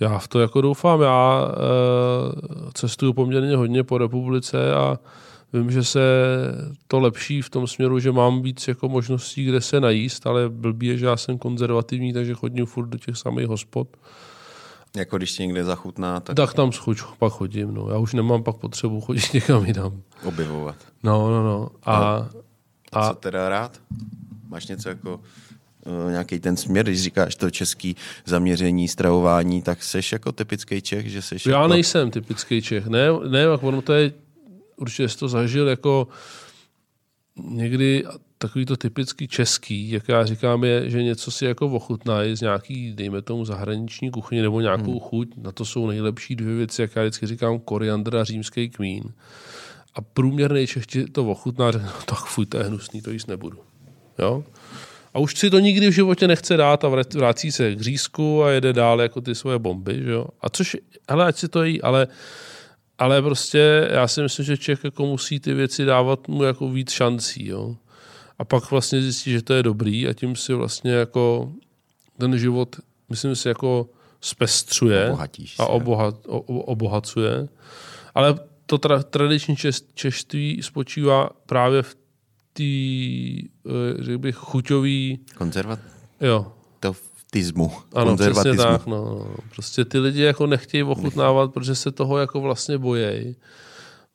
[0.00, 1.00] já v to jako doufám.
[1.00, 4.98] Já e, cestuju poměrně hodně po republice a
[5.52, 6.00] vím, že se
[6.86, 10.86] to lepší v tom směru, že mám víc jako možností, kde se najíst, ale blbý
[10.86, 13.88] je, že já jsem konzervativní, takže chodím furt do těch samých hospod.
[14.96, 16.36] Jako když ti někde zachutná, tak...
[16.36, 17.88] Tak tam schuč, pak chodím, no.
[17.90, 20.02] Já už nemám pak potřebu chodit někam jinam.
[20.24, 20.76] Objevovat.
[21.02, 21.68] No, no, no.
[21.82, 22.28] A, a,
[22.92, 23.08] a...
[23.08, 23.78] Co teda rád?
[24.48, 25.20] Máš něco jako
[26.08, 31.22] nějaký ten směr, když říkáš to český zaměření, stravování, tak seš jako typický Čech, že
[31.22, 31.72] seš Já jako...
[31.72, 34.12] nejsem typický Čech, ne, ne, ono to je,
[34.76, 36.08] určitě jsi to zažil jako
[37.44, 38.04] někdy
[38.38, 42.92] takový to typický český, jak já říkám, je, že něco si jako ochutnají z nějaký,
[42.92, 45.00] dejme tomu, zahraniční kuchyně nebo nějakou hmm.
[45.00, 45.28] chuť.
[45.36, 49.12] Na to jsou nejlepší dvě věci, jak já vždycky říkám, koriandr a římský kmín.
[49.94, 53.58] A průměrný Čech to ochutná, řekne, no tak fuj, to je hnusný, to jíst nebudu.
[54.18, 54.44] Jo?
[55.18, 58.50] A už si to nikdy v životě nechce dát a vrací se k řízku a
[58.50, 60.02] jede dál jako ty svoje bomby.
[60.04, 60.26] Že jo?
[60.40, 60.76] A což,
[61.10, 62.08] hele, ať si to jí, ale,
[62.98, 66.90] ale prostě já si myslím, že Čech jako musí ty věci dávat mu jako víc
[66.90, 67.46] šancí.
[67.46, 67.76] Jo?
[68.38, 71.52] A pak vlastně zjistí, že to je dobrý a tím si vlastně jako
[72.18, 72.76] ten život,
[73.08, 73.90] myslím si, jako
[74.20, 75.16] zpestřuje
[75.58, 77.48] a oboha, o, obohacuje.
[78.14, 81.96] Ale to tra, tradiční čes, češtví spočívá právě v
[82.52, 85.18] té, eh, řekl bych, chuťový...
[85.34, 85.78] Konzervat?
[86.20, 86.52] Jo.
[86.80, 86.94] To
[87.30, 88.86] tizmu, ano, přesně tak.
[88.86, 89.36] No, no.
[89.54, 93.36] Prostě ty lidi jako nechtějí ochutnávat, protože se toho jako vlastně bojejí.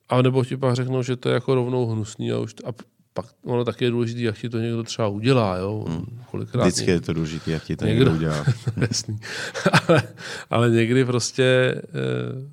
[0.08, 2.72] A nebo ti pak řeknou, že to je jako rovnou hnusný a, už, a
[3.14, 5.56] pak ono taky je důležité, jak ti to někdo třeba udělá.
[5.56, 5.84] Jo?
[5.88, 6.22] Hmm.
[6.30, 8.44] Kolikrát Vždycky je to důležité, jak ti to někdo, někdo udělá.
[9.88, 10.02] ale,
[10.50, 12.50] ale někdy prostě eh,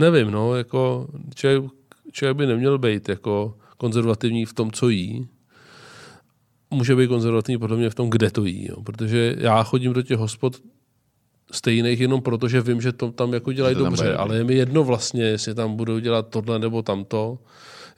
[0.00, 1.64] nevím, no, jako člověk,
[2.12, 5.28] člověk by neměl být jako konzervativní v tom, co jí,
[6.70, 8.66] může být konzervativní podle mě v tom, kde to jí.
[8.68, 8.82] Jo.
[8.82, 10.56] Protože já chodím do těch hospod
[11.52, 14.54] stejných jenom proto, že vím, že to tam jako dělají dobře, bude, ale je mi
[14.54, 17.38] jedno vlastně, jestli tam budou dělat tohle nebo tamto.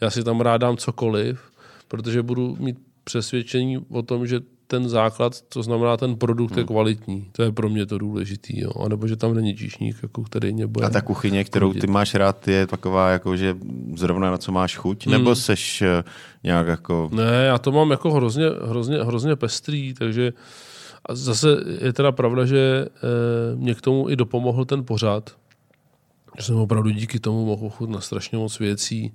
[0.00, 1.40] Já si tam rád dám cokoliv,
[1.88, 4.40] protože budu mít přesvědčení o tom, že
[4.70, 6.58] ten základ, to znamená ten produkt hmm.
[6.58, 7.28] je kvalitní.
[7.32, 8.60] To je pro mě to důležitý.
[8.60, 8.70] Jo.
[8.84, 10.86] A nebo že tam není číšník, jako který mě bude.
[10.86, 13.56] A ta kuchyně, kterou ty máš rád, je taková, jako, že
[13.96, 15.06] zrovna na co máš chuť?
[15.06, 15.12] Hmm.
[15.12, 16.02] Nebo seš uh,
[16.44, 17.10] nějak jako...
[17.12, 20.32] Ne, já to mám jako hrozně, hrozně, hrozně pestrý, takže
[21.08, 21.48] a zase
[21.80, 25.30] je teda pravda, že e, mě k tomu i dopomohl ten pořad.
[26.38, 29.12] Že jsem opravdu díky tomu mohl chutnat strašně moc věcí.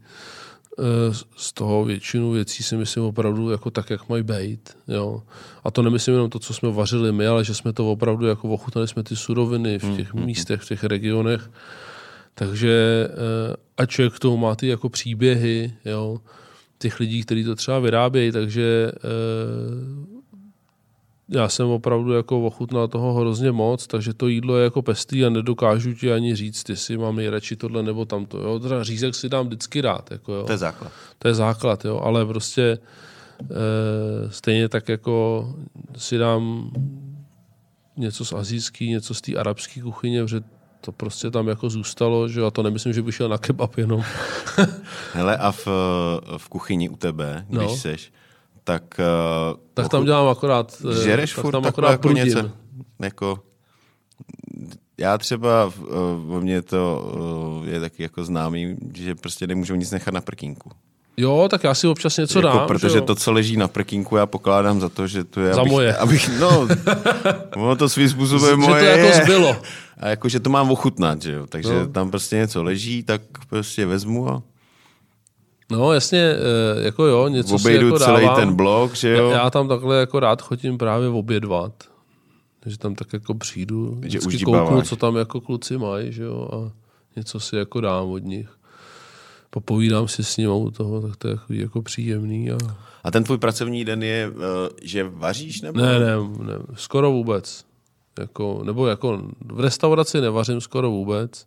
[0.80, 4.78] Eh, z toho většinu věcí si myslím opravdu jako tak, jak mají být.
[4.88, 5.24] Jo.
[5.64, 8.50] A to nemyslím jenom to, co jsme vařili my, ale že jsme to opravdu jako
[8.50, 10.26] ochutnali jsme ty suroviny v těch mm-hmm.
[10.26, 11.52] místech, v těch regionech.
[12.36, 16.18] Takže eh, a člověk k tomu má ty jako příběhy, jo,
[16.80, 20.13] těch lidí, kteří to třeba vyrábějí, takže eh,
[21.34, 25.30] já jsem opravdu jako ochutnal toho hrozně moc, takže to jídlo je jako pestý a
[25.30, 28.40] nedokážu ti ani říct, jestli mám nejradši tohle nebo tamto.
[28.40, 28.60] Jo?
[28.60, 30.12] Teda řízek si dám vždycky rád.
[30.12, 30.44] Jako, jo?
[30.44, 30.92] To je základ.
[31.20, 32.00] To je základ, jo?
[32.04, 32.78] ale prostě
[33.42, 35.48] e, stejně tak jako
[35.98, 36.72] si dám
[37.98, 40.42] něco z azijský, něco z té arabské kuchyně, protože
[40.82, 44.04] to prostě tam jako zůstalo, že a to nemyslím, že by šel na kebab jenom.
[45.14, 45.68] Hele, a v,
[46.38, 47.78] v kuchyni u tebe, když no.
[47.78, 48.12] seš,
[48.64, 48.84] tak...
[49.00, 50.82] Uh, tak tam dělám akorát...
[50.92, 52.52] Eh, žereš furt tam akorát jako něco,
[53.02, 53.40] jako,
[54.98, 55.72] já třeba,
[56.28, 57.12] uh, mě to
[57.62, 60.72] uh, je taky jako známý, že prostě nemůžu nic nechat na prkínku.
[61.18, 62.68] Jo, tak já si občas něco jako, dám.
[62.68, 65.54] Protože to, co leží na prkínku, já pokládám za to, že to je...
[65.54, 65.96] Za abych, moje.
[65.96, 66.68] Abych, no,
[67.56, 69.62] ono to svým způsobem moje Že to jako zbylo.
[69.98, 71.48] A jako, že to mám ochutnat, že jo.
[71.48, 71.88] Takže no.
[71.88, 74.44] tam prostě něco leží, tak prostě vezmu a
[75.74, 78.40] No jasně, eh, jako jo, něco Obejdu si jako celý dávám.
[78.40, 79.30] ten blok, že jo?
[79.30, 81.84] Já tam takhle jako rád chodím právě obědvat.
[82.60, 86.48] Takže tam tak jako přijdu, že vždycky kouknu, co tam jako kluci mají, že jo,
[86.54, 86.72] a
[87.16, 88.50] něco si jako dám od nich.
[89.50, 92.52] Popovídám si s ním u toho, tak to je jako, jako příjemný.
[92.52, 92.58] A...
[93.04, 95.62] a ten tvůj pracovní den je, eh, že vaříš?
[95.62, 95.80] Nebo?
[95.80, 97.66] Ne, ne, ne, skoro vůbec.
[98.20, 101.46] Jako, nebo jako v restauraci nevařím skoro vůbec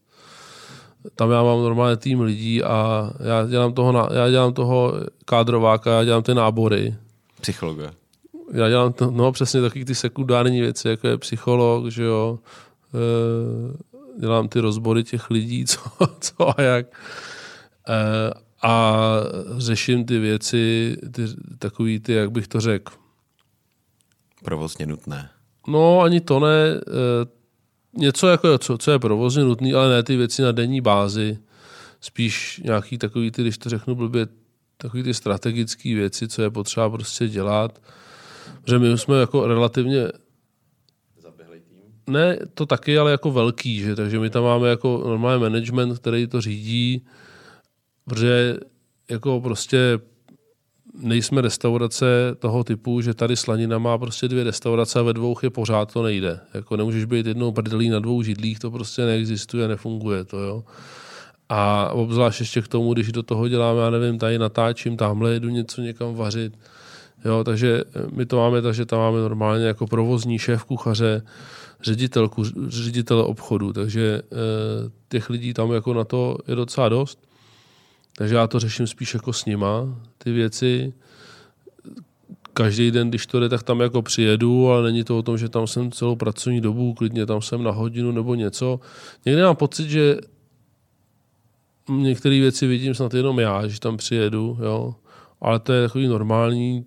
[1.14, 4.94] tam já mám normálně tým lidí a já dělám toho, já dělám toho
[5.24, 6.94] kádrováka, já dělám ty nábory.
[7.40, 7.90] Psychologa.
[8.52, 12.38] já dělám to, no přesně taky ty sekundární věci, jako je psycholog, že jo,
[12.94, 15.80] e, dělám ty rozbory těch lidí, co,
[16.20, 16.86] co a jak.
[17.88, 18.96] E, a
[19.56, 21.22] řeším ty věci, ty,
[21.58, 22.92] takový ty, jak bych to řekl.
[24.44, 25.30] Provozně nutné.
[25.68, 26.64] No, ani to ne.
[26.66, 26.80] E,
[27.96, 31.38] něco, jako, co, co je provozně nutné, ale ne ty věci na denní bázi.
[32.00, 34.26] Spíš nějaký takový ty, když to řeknu blbě,
[34.76, 37.82] takový ty strategické věci, co je potřeba prostě dělat.
[38.66, 40.08] Že my jsme jako relativně
[42.06, 43.96] ne, to taky, ale jako velký, že?
[43.96, 47.06] takže my tam máme jako normální management, který to řídí,
[48.04, 48.56] protože
[49.10, 49.98] jako prostě
[50.96, 52.06] nejsme restaurace
[52.38, 56.02] toho typu, že tady Slanina má prostě dvě restaurace a ve dvou je pořád to
[56.02, 56.40] nejde.
[56.54, 60.64] Jako nemůžeš být jednou prdelí na dvou židlích, to prostě neexistuje, nefunguje to, jo.
[61.48, 65.48] A obzvlášť ještě k tomu, když do toho děláme, já nevím, tady natáčím, tamhle jedu
[65.48, 66.58] něco někam vařit.
[67.24, 67.82] Jo, takže
[68.12, 71.22] my to máme takže tam máme normálně jako provozní šéf kuchaře,
[71.82, 74.22] ředitelku, ředitele obchodu, takže e,
[75.08, 77.25] těch lidí tam jako na to je docela dost.
[78.18, 80.92] Takže já to řeším spíš jako s nima, ty věci.
[82.52, 85.48] Každý den, když to jde, tak tam jako přijedu, ale není to o tom, že
[85.48, 88.80] tam jsem celou pracovní dobu, klidně tam jsem na hodinu nebo něco.
[89.26, 90.16] Někdy mám pocit, že
[91.88, 94.94] některé věci vidím snad jenom já, že tam přijedu, jo.
[95.40, 96.84] Ale to je takový normální,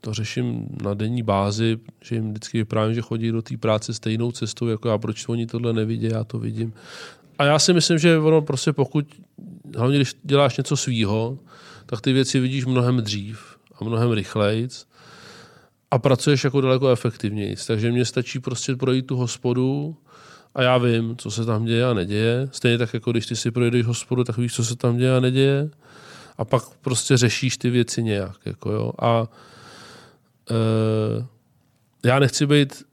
[0.00, 4.32] to řeším na denní bázi, že jim vždycky vyprávím, že chodí do té práce stejnou
[4.32, 6.72] cestou, jako já, proč oni tohle nevidí, já to vidím.
[7.38, 9.06] A já si myslím, že ono prostě pokud,
[9.76, 11.38] hlavně když děláš něco svýho,
[11.86, 14.68] tak ty věci vidíš mnohem dřív a mnohem rychleji
[15.90, 17.56] a pracuješ jako daleko efektivněji.
[17.66, 19.96] Takže mně stačí prostě projít tu hospodu,
[20.54, 22.48] a já vím, co se tam děje a neděje.
[22.52, 25.20] Stejně tak, jako když ty si projedeš hospodu, tak víš, co se tam děje a
[25.20, 25.70] neděje.
[26.38, 28.36] A pak prostě řešíš ty věci nějak.
[28.44, 28.92] Jako jo.
[28.98, 29.26] A
[30.50, 31.26] e,
[32.08, 32.84] já nechci být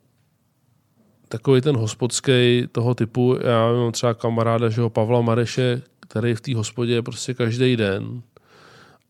[1.27, 3.38] takový ten hospodský toho typu.
[3.43, 7.78] Já mám třeba kamaráda, že ho Pavla Mareše, který v té hospodě je prostě každý
[7.78, 8.22] den.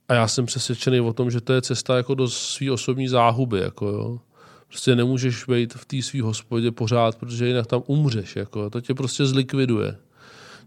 [0.08, 3.60] A já jsem přesvědčený o tom, že to je cesta jako do své osobní záhuby.
[3.60, 4.20] Jako jo.
[4.68, 8.36] Prostě nemůžeš být v té své hospodě pořád, protože jinak tam umřeš.
[8.36, 8.70] Jako.
[8.70, 9.96] To tě prostě zlikviduje.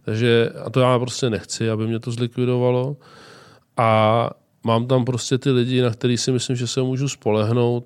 [0.05, 2.97] Takže a to já prostě nechci, aby mě to zlikvidovalo.
[3.76, 4.30] A
[4.64, 7.85] mám tam prostě ty lidi, na který si myslím, že se můžu spolehnout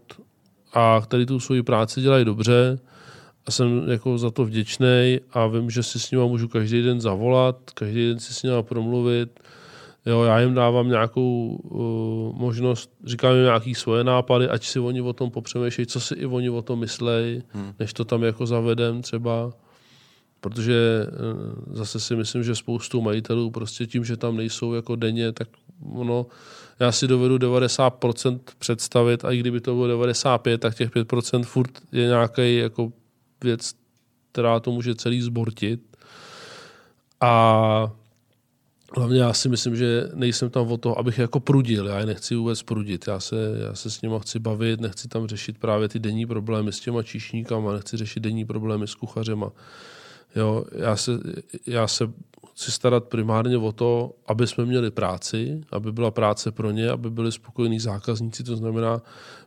[0.73, 2.79] a který tu svoji práci dělají dobře
[3.47, 7.01] a jsem jako za to vděčný a vím, že si s nimi můžu každý den
[7.01, 9.41] zavolat, každý den si s nimi promluvit
[10.07, 15.01] Jo, já jim dávám nějakou uh, možnost, říkám jim nějaký svoje nápady, ať si oni
[15.01, 17.73] o tom popřemýšlejí, co si i oni o tom myslejí, hmm.
[17.79, 19.53] než to tam jako zavedem třeba.
[20.41, 25.33] Protože uh, zase si myslím, že spoustu majitelů prostě tím, že tam nejsou jako denně,
[25.33, 25.49] tak
[25.93, 26.27] ono,
[26.81, 31.71] já si dovedu 90% představit a i kdyby to bylo 95, tak těch 5% furt
[31.93, 32.93] je nějaký jako
[33.45, 33.75] věc,
[34.33, 35.97] která to může celý zbortit.
[37.21, 37.93] A
[38.97, 41.87] Hlavně já si myslím, že nejsem tam o to, abych jako prudil.
[41.87, 43.09] Já je nechci vůbec prudit.
[43.09, 43.37] Já se,
[43.69, 47.03] já se s nimi chci bavit, nechci tam řešit právě ty denní problémy s těma
[47.03, 49.53] číšníkama, nechci řešit denní problémy s kuchařema.
[50.37, 51.13] Jo, já, se,
[51.67, 52.11] já se
[52.55, 57.11] chci starat primárně o to, aby jsme měli práci, aby byla práce pro ně, aby
[57.11, 59.03] byli spokojení zákazníci, to znamená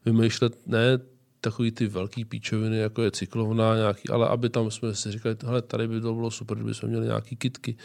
[0.05, 0.99] vymýšlet ne
[1.41, 5.61] takový ty velký píčoviny, jako je cyklovna nějaký, ale aby tam jsme si říkali, hele,
[5.61, 7.75] tady by to bylo super, kdyby jsme měli nějaký kitky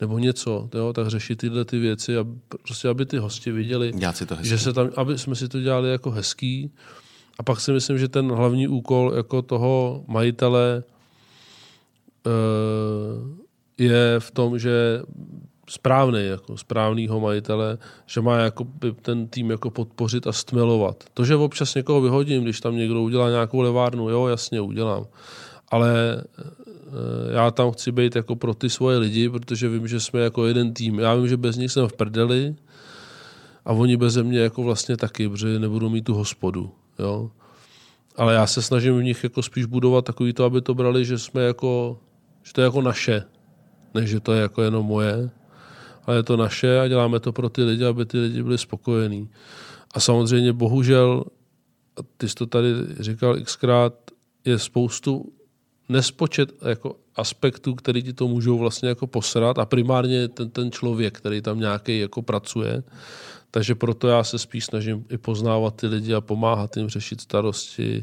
[0.00, 2.24] nebo něco, jo, tak řešit tyhle ty věci a
[2.62, 3.92] prostě, aby ty hosti viděli,
[4.44, 6.70] že se tam, aby jsme si to dělali jako hezký.
[7.38, 10.82] A pak si myslím, že ten hlavní úkol jako toho majitele
[12.26, 12.32] uh,
[13.78, 15.02] je v tom, že
[15.68, 18.66] správný, jako správnýho majitele, že má jako
[19.02, 21.04] ten tým jako podpořit a stmelovat.
[21.14, 25.06] To, že občas někoho vyhodím, když tam někdo udělá nějakou levárnu, jo, jasně udělám.
[25.68, 30.20] Ale eh, já tam chci být jako pro ty svoje lidi, protože vím, že jsme
[30.20, 30.98] jako jeden tým.
[30.98, 32.54] Já vím, že bez nich jsem v prdeli
[33.64, 36.72] a oni bez mě jako vlastně taky, protože nebudou mít tu hospodu.
[36.98, 37.30] Jo.
[38.16, 41.18] Ale já se snažím v nich jako spíš budovat takový to, aby to brali, že
[41.18, 41.98] jsme jako,
[42.42, 43.24] že to je jako naše,
[43.94, 45.30] než že to je jako jenom moje
[46.06, 49.30] ale je to naše a děláme to pro ty lidi, aby ty lidi byli spokojení.
[49.94, 51.24] A samozřejmě bohužel,
[52.16, 52.68] ty jsi to tady
[53.00, 53.94] říkal xkrát,
[54.44, 55.32] je spoustu
[55.88, 61.18] nespočet jako aspektů, který ti to můžou vlastně jako posrat a primárně ten, ten člověk,
[61.18, 62.82] který tam nějaký jako pracuje.
[63.50, 68.02] Takže proto já se spíš snažím i poznávat ty lidi a pomáhat jim řešit starosti,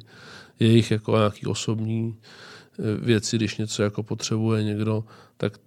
[0.60, 5.04] jejich jako nějaký osobní eh, věci, když něco jako potřebuje někdo,
[5.38, 5.58] tak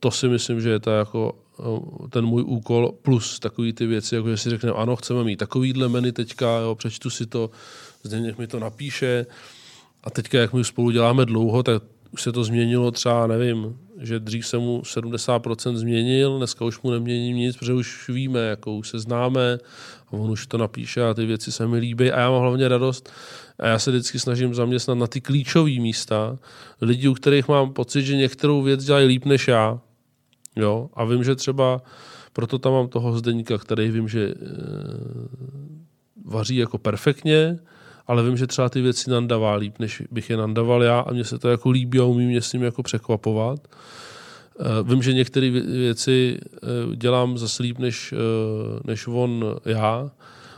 [0.00, 4.14] to si myslím, že je ta jako Eh, ten můj úkol plus takový ty věci,
[4.14, 7.50] jako že si řekneme, ano, chceme mít takovýhle menu teďka, jo, přečtu si to,
[8.02, 9.26] Zdeněk mi to napíše
[10.04, 14.20] a teďka, jak my spolu děláme dlouho, tak už se to změnilo třeba, nevím, že
[14.20, 18.88] dřív se mu 70% změnil, dneska už mu neměním nic, protože už víme, jako už
[18.88, 19.58] se známe
[20.08, 22.68] a on už to napíše a ty věci se mi líbí a já mám hlavně
[22.68, 23.10] radost
[23.58, 26.38] a já se vždycky snažím zaměstnat na ty klíčové místa
[26.80, 29.80] lidi, u kterých mám pocit, že některou věc dělají líp než já.
[30.56, 30.90] Jo?
[30.94, 31.82] A vím, že třeba
[32.36, 34.34] proto tam mám toho Zdeníka, který vím, že e,
[36.24, 37.58] vaří jako perfektně,
[38.06, 41.24] ale vím, že třeba ty věci nandavá líp, než bych je nandaval já a mně
[41.24, 43.68] se to jako líbí a umím mě s ním jako překvapovat.
[43.68, 48.14] E, vím, že některé věci e, dělám zase líp než,
[48.84, 50.10] než on já,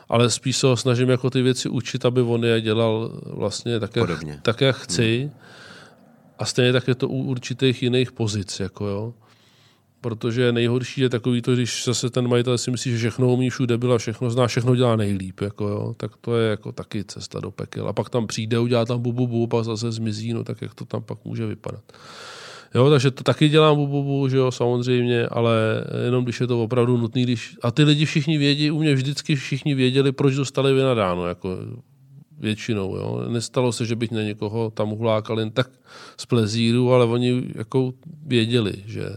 [0.09, 3.97] ale spíš se ho snažím jako ty věci učit, aby on je dělal vlastně tak,
[3.97, 4.11] jak,
[4.43, 5.19] tak, jak chci.
[5.21, 5.31] Hmm.
[6.39, 8.61] A stejně tak je to u určitých jiných pozic.
[8.61, 9.15] Jako jo
[10.01, 13.79] protože nejhorší je takový to, když zase ten majitel si myslí, že všechno umí, všude
[13.79, 17.51] byla, všechno zná, všechno dělá nejlíp, jako jo, tak to je jako taky cesta do
[17.51, 17.89] pekel.
[17.89, 20.75] A pak tam přijde, udělá tam bu, bu, bu pak zase zmizí, no tak jak
[20.75, 21.83] to tam pak může vypadat.
[22.75, 26.63] Jo, takže to taky dělám bu, bu, že jo, samozřejmě, ale jenom když je to
[26.63, 27.57] opravdu nutný, když...
[27.63, 31.59] A ty lidi všichni vědí, u mě vždycky všichni věděli, proč dostali vynadáno, jako
[32.39, 32.97] většinou.
[32.97, 33.25] Jo.
[33.29, 35.71] Nestalo se, že bych na někoho tam uhlákal jen tak
[36.17, 37.93] z plezíru, ale oni jako
[38.27, 39.17] věděli, že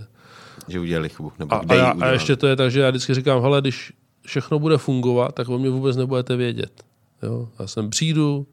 [0.71, 1.31] že udělali chybu.
[1.39, 3.61] Nebo a, kde a, já, a ještě to je tak, že já vždycky říkám, hele,
[3.61, 3.93] když
[4.25, 6.83] všechno bude fungovat, tak o mě vůbec nebudete vědět.
[7.23, 7.49] Jo?
[7.59, 8.47] Já sem přijdu,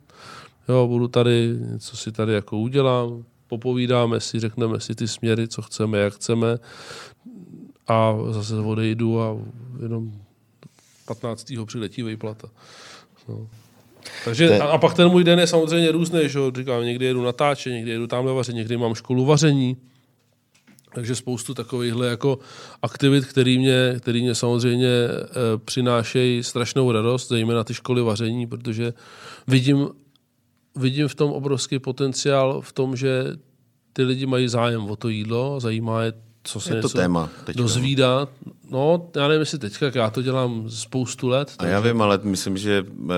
[0.68, 5.62] jo, budu tady, něco si tady jako udělám, popovídáme si, řekneme si ty směry, co
[5.62, 6.58] chceme, jak chceme
[7.86, 9.36] a zase odejdu a
[9.82, 10.12] jenom
[11.06, 11.52] 15.
[11.66, 12.48] přiletí vejplata.
[13.28, 13.48] No.
[14.24, 17.72] Takže, a, a pak ten můj den je samozřejmě různý, že říkám, někdy jedu natáčet,
[17.72, 19.76] někdy jedu tamhle vařit, někdy mám školu vaření,
[20.98, 22.38] takže spoustu takovýchhle jako
[22.82, 25.18] aktivit, který mě, který mě samozřejmě e,
[25.64, 28.92] přinášejí strašnou radost, zejména ty školy vaření, protože
[29.46, 29.88] vidím,
[30.76, 33.24] vidím v tom obrovský potenciál v tom, že
[33.92, 37.62] ty lidi mají zájem o to jídlo, zajímá je, co se je to téma teďka,
[37.62, 38.28] dozvídá.
[38.70, 41.54] No, já nevím, jestli teďka, já to dělám spoustu let.
[41.56, 41.70] Takže...
[41.70, 43.14] A já vím, ale myslím, že e,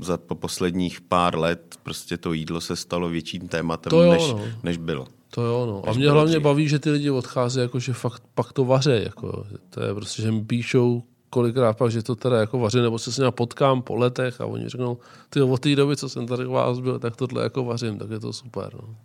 [0.00, 4.22] za po posledních pár let prostě to jídlo se stalo větším tématem, to jo, než,
[4.22, 4.44] no.
[4.62, 5.06] než bylo.
[5.34, 5.90] To jo, no.
[5.90, 9.02] A mě hlavně baví, že ty lidi odchází, jako, že fakt pak to vaře.
[9.04, 9.46] Jako.
[9.70, 13.12] To je prostě, že mi píšou kolikrát pak, že to teda jako vaří, nebo se
[13.12, 14.98] s nimi potkám po letech a oni řeknou,
[15.30, 18.20] ty od té doby, co jsem tady vás byl, tak tohle jako vařím, tak je
[18.20, 18.70] to super.
[18.74, 18.96] No.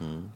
[0.00, 0.30] Hmm.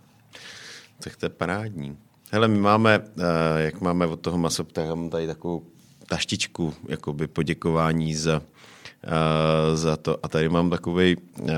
[1.02, 1.96] Tak to je parádní.
[2.30, 5.62] Hele, my máme, eh, jak máme od toho masopta, mám tady takovou
[6.08, 10.18] taštičku jakoby poděkování za, uh, za to.
[10.22, 11.48] A tady mám takový uh,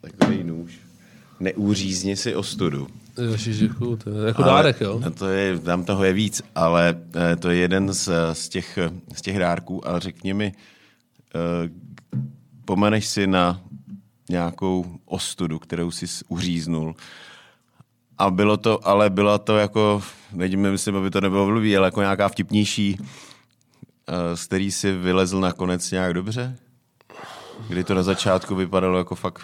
[0.00, 0.89] takový nůž
[1.40, 2.88] neuřízni si ostudu.
[3.30, 5.02] Ježišiku, to je jako ale, dárek, jo?
[5.18, 8.78] To je, tam toho je víc, ale eh, to je jeden z, z, těch,
[9.16, 10.52] z těch dárků, ale řekni mi,
[11.34, 11.70] uh,
[12.64, 13.60] pomeneš si na
[14.28, 16.94] nějakou ostudu, kterou jsi uříznul
[18.18, 22.00] a bylo to, ale bylo to jako, nevím, myslím, aby to nebylo blbý, ale jako
[22.00, 23.06] nějaká vtipnější, uh,
[24.34, 26.56] z který si vylezl nakonec nějak dobře?
[27.68, 29.42] Kdy to na začátku vypadalo jako fakt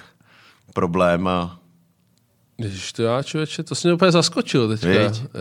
[0.75, 1.59] problém a
[2.57, 4.89] když to já, člověče, to se mě úplně zaskočil teďka.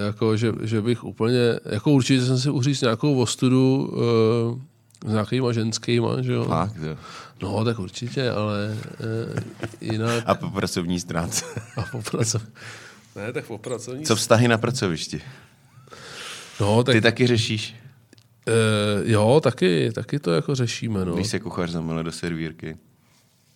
[0.06, 4.60] Jako, že, že, bych úplně, jako určitě jsem si uříct nějakou ostudu uh,
[5.10, 6.46] s nějakýma ženskýma, že jo.
[6.46, 6.98] Fakt, jo.
[7.42, 9.44] No, tak určitě, ale uh,
[9.82, 10.24] jinak...
[10.28, 11.46] A po pracovní stránce.
[11.78, 12.48] A po pracovní...
[13.16, 14.06] Ne, tak po pracovní...
[14.06, 15.22] Co vztahy na pracovišti?
[16.60, 16.96] No, tak...
[16.96, 17.76] Ty taky řešíš?
[18.48, 21.16] Uh, jo, taky, taky to jako řešíme, no.
[21.16, 22.78] Když se kuchař zamile do servírky.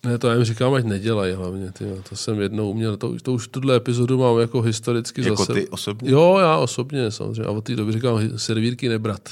[0.06, 1.72] Ne, to já jim říkám, ať nedělají hlavně.
[1.72, 5.52] Ty, to jsem jednou uměl, to, to už tuhle epizodu mám jako historicky jako zase.
[5.52, 6.10] ty osobně?
[6.10, 7.44] Jo, já osobně samozřejmě.
[7.44, 9.28] A od té doby říkám, servírky nebrat.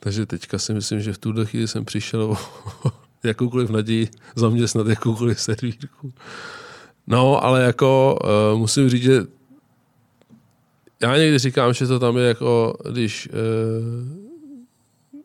[0.00, 2.36] Takže teďka si myslím, že v tuhle chvíli jsem přišel o
[3.24, 6.12] jakoukoliv naději zaměstnat jakoukoliv servírku.
[7.06, 8.18] No, ale jako
[8.52, 9.22] uh, musím říct, že
[11.02, 13.36] já někdy říkám, že to tam je jako, když, uh,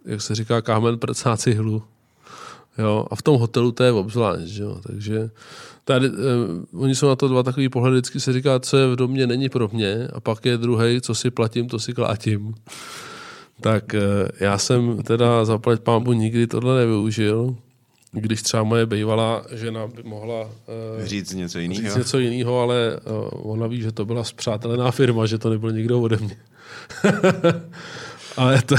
[0.05, 1.83] jak se říká, kámen prcáci hlu.
[2.77, 3.05] Jo?
[3.11, 4.57] A v tom hotelu to je obzvlášť.
[4.57, 4.79] Jo?
[4.87, 5.29] Takže
[5.85, 8.95] tady, eh, oni jsou na to dva takový pohledy, vždycky se říká, co je v
[8.95, 12.53] domě, není pro mě, a pak je druhý, co si platím, to si klátím.
[13.61, 14.01] Tak eh,
[14.39, 17.55] já jsem teda zaplať pámbu nikdy tohle nevyužil,
[18.13, 21.83] když třeba moje bývalá žena by mohla uh, říct něco jiného.
[21.83, 22.99] Říct něco jiného, ale
[23.33, 26.37] uh, ona ví, že to byla zpřátelená firma, že to nebyl nikdo ode mě.
[28.37, 28.75] ale to,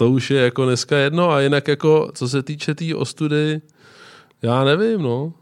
[0.00, 3.60] to už je jako dneska jedno a jinak jako, co se týče té tý ostudy,
[4.42, 5.32] já nevím, no.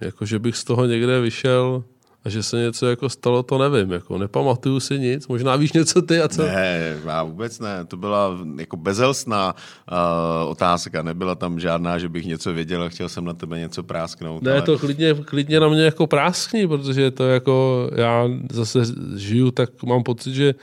[0.00, 1.84] Jako, že bych z toho někde vyšel
[2.24, 3.92] A že se něco jako stalo, to nevím.
[3.92, 5.28] Jako nepamatuju si nic.
[5.28, 6.42] Možná víš něco ty a co?
[6.42, 7.84] Ne, já vůbec ne.
[7.84, 11.02] To byla jako bezelstná uh, otázka.
[11.02, 14.42] Nebyla tam žádná, že bych něco věděl a chtěl jsem na tebe něco prásknout.
[14.42, 14.62] Ne, ale...
[14.62, 18.78] to klidně, klidně na mě jako práskni, protože to jako já zase
[19.16, 20.54] žiju, tak mám pocit, že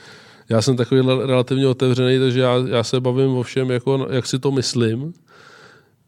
[0.49, 4.39] já jsem takový relativně otevřený, takže já, já se bavím o všem, jako, jak si
[4.39, 5.13] to myslím.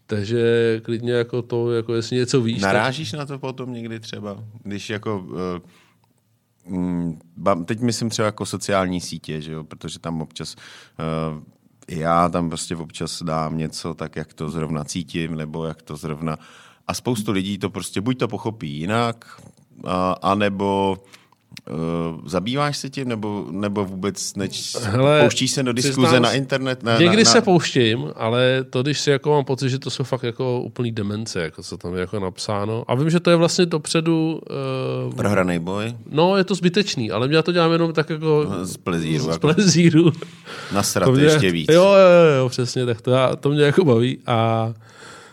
[0.06, 2.62] Takže klidně jako to, jako jestli něco víš.
[2.62, 3.18] Narážíš tak...
[3.18, 5.26] na to potom někdy třeba, když jako...
[6.68, 9.64] Uh, teď myslím třeba jako sociální sítě, že jo?
[9.64, 10.56] protože tam občas
[11.36, 11.42] uh,
[11.90, 16.38] já tam prostě občas dám něco tak, jak to zrovna cítím, nebo jak to zrovna...
[16.88, 19.42] A spoustu lidí to prostě buď to pochopí jinak,
[19.84, 20.98] a, anebo
[21.72, 26.84] Uh, zabýváš se tím, nebo, nebo vůbec neč, Hele, pouštíš se do diskuze na internet?
[26.84, 27.32] Na, někdy na, na...
[27.32, 30.91] se pouštím, ale to, když si jako mám pocit, že to jsou fakt jako úplný
[30.91, 32.84] demence, jako co tam je jako napsáno.
[32.88, 34.41] A vím, že to je vlastně dopředu...
[35.08, 35.95] Uh, Prohraný boj?
[36.10, 38.45] No, je to zbytečný, ale já to dělám jenom tak jako...
[38.49, 39.24] No, z plezíru.
[39.24, 39.39] Z jako.
[39.39, 40.12] plezíru.
[40.74, 41.70] Nasrat mě, ještě víc.
[41.72, 44.18] Jo, jo, jo, přesně, tak to, já, to mě jako baví.
[44.28, 44.74] A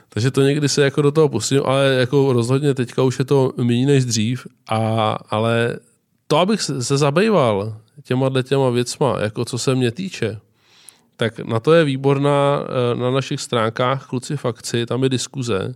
[0.09, 3.53] takže to někdy se jako do toho pustím, ale jako rozhodně teďka už je to
[3.57, 5.77] méně než dřív, a, ale
[6.27, 10.41] to, abych se zabýval těma těma věcma, jako co se mě týče,
[11.17, 15.75] tak na to je výborná eh, na našich stránkách Kluci fakci, tam je diskuze,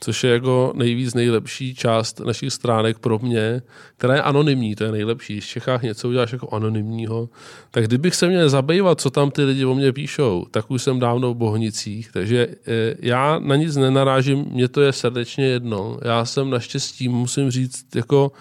[0.00, 3.62] což je jako nejvíc nejlepší část našich stránek pro mě,
[3.96, 5.40] která je anonymní, to je nejlepší.
[5.40, 7.28] V Čechách něco uděláš jako anonymního,
[7.70, 10.98] tak kdybych se měl zabývat, co tam ty lidi o mě píšou, tak už jsem
[10.98, 15.98] dávno v Bohnicích, takže eh, já na nic nenarážím, mě to je srdečně jedno.
[16.04, 18.32] Já jsem naštěstí, musím říct, jako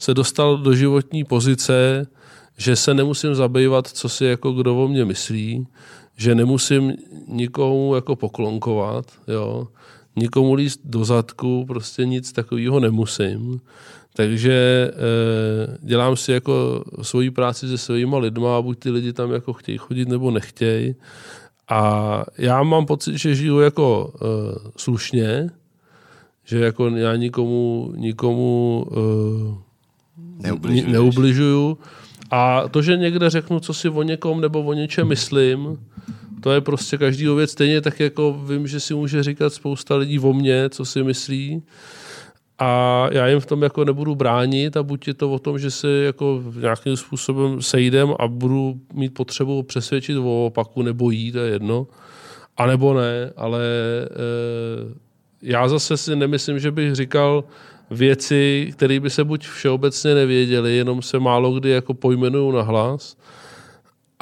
[0.00, 2.06] se dostal do životní pozice,
[2.56, 5.66] že se nemusím zabývat, co si jako kdo o mě myslí,
[6.16, 6.92] že nemusím
[7.28, 9.68] nikomu jako poklonkovat, jo,
[10.16, 13.60] nikomu líst do zadku, prostě nic takového nemusím.
[14.14, 19.52] Takže e, dělám si jako svoji práci se lidma a buď ty lidi tam jako
[19.52, 20.94] chtějí chodit nebo nechtějí.
[21.68, 24.26] A já mám pocit, že žiju jako e,
[24.76, 25.50] slušně,
[26.44, 29.69] že jako já nikomu, nikomu e,
[30.86, 31.78] neubližuju.
[32.30, 35.78] A to, že někde řeknu, co si o někom nebo o něčem myslím,
[36.40, 37.50] to je prostě každý věc.
[37.50, 41.62] Stejně tak jako vím, že si může říkat spousta lidí o mně, co si myslí.
[42.58, 45.70] A já jim v tom jako nebudu bránit a buď je to o tom, že
[45.70, 51.38] se jako nějakým způsobem sejdem a budu mít potřebu přesvědčit o opaku nebo jí, to
[51.38, 51.86] je jedno.
[52.56, 54.94] A nebo ne, ale e,
[55.42, 57.44] já zase si nemyslím, že bych říkal,
[57.90, 63.16] věci, které by se buď všeobecně nevěděly, jenom se málo kdy jako pojmenují na hlas.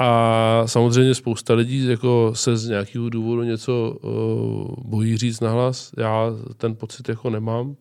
[0.00, 5.92] A samozřejmě spousta lidí jako se z nějakého důvodu něco uh, bojí říct na hlas.
[5.96, 7.76] Já ten pocit jako nemám.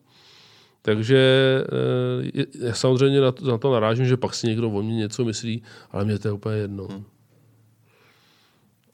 [0.82, 1.62] Takže
[2.62, 5.62] uh, samozřejmě na to, na to narážím, že pak si někdo o mě něco myslí,
[5.90, 6.86] ale mě to je úplně jedno.
[6.90, 7.04] Hmm.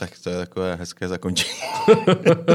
[0.04, 1.58] Tak to je takové hezké zakončení.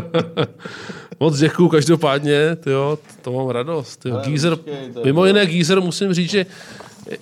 [1.19, 3.97] Moc děkuju každopádně, tyjo, to mám radost.
[3.97, 4.19] Tyjo.
[4.25, 4.57] Gízer,
[5.03, 6.45] mimo jiné Gízer musím říct, že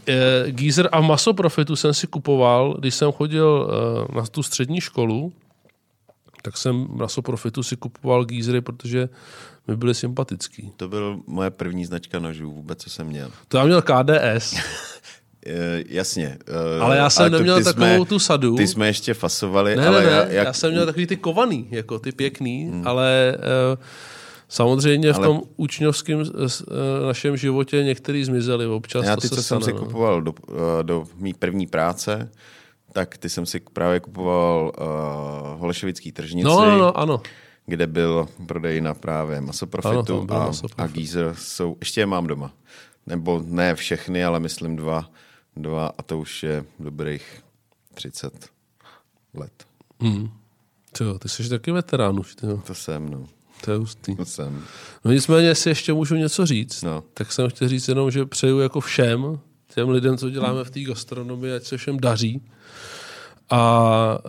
[0.08, 3.70] e, Gízer a masoprofitu jsem si kupoval, když jsem chodil
[4.12, 5.34] e, na tu střední školu,
[6.42, 9.10] tak jsem na Soprofitu si kupoval gízry, protože
[9.68, 10.72] mi byly sympatický.
[10.78, 13.32] To byl moje první značka nožů, vůbec, co jsem měl.
[13.48, 14.56] To já měl KDS.
[15.48, 16.38] Uh, jasně.
[16.78, 18.56] Uh, ale já jsem ale neměl takovou jsme, tu sadu.
[18.56, 19.76] Ty jsme ještě fasovali.
[19.76, 20.46] Ne, ale ne, ne, já, jak...
[20.48, 22.88] já jsem měl takový ty kovaný, jako ty pěkný, hmm.
[22.88, 23.84] ale uh,
[24.50, 25.20] samozřejmě ale...
[25.20, 26.24] v tom učňovském
[27.08, 29.06] našem životě některý zmizeli občas.
[29.06, 29.80] Já ty, co stane, jsem si no.
[29.80, 30.34] kupoval do,
[30.82, 32.32] do mý první práce,
[32.94, 36.46] tak ty jsem si právě kupoval uh, Holešovický tržnici.
[36.46, 37.22] No, no, no, ano
[37.68, 40.80] kde byl prodej na právě masoprofitu ano, a, masoprofit.
[40.80, 42.52] a Geezer jsou, ještě je mám doma.
[43.08, 45.10] Nebo ne všechny, ale myslím dva
[45.62, 47.44] dva a to už je dobrých
[47.94, 48.50] 30
[49.34, 49.64] let.
[50.00, 50.30] Hmm.
[50.94, 52.36] Co, ty jsi taky veterán už.
[52.36, 52.58] Tyjo.
[52.68, 53.26] To jsem, no.
[53.66, 54.16] To je hustý.
[54.16, 54.64] To jsem.
[55.06, 57.04] No nicméně, jestli ještě můžu něco říct, no.
[57.14, 59.40] tak jsem chtěl říct jenom, že přeju jako všem,
[59.74, 62.42] těm lidem, co děláme v té gastronomii, ať se všem daří.
[63.50, 64.20] A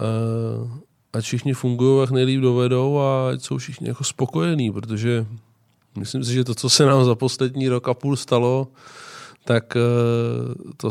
[0.62, 0.79] uh,
[1.12, 5.26] ať všichni fungují, jak nejlíp dovedou a ať jsou všichni jako spokojení, protože
[5.99, 8.68] myslím si, že to, co se nám za poslední rok a půl stalo,
[9.49, 9.80] tak eh,
[10.76, 10.90] to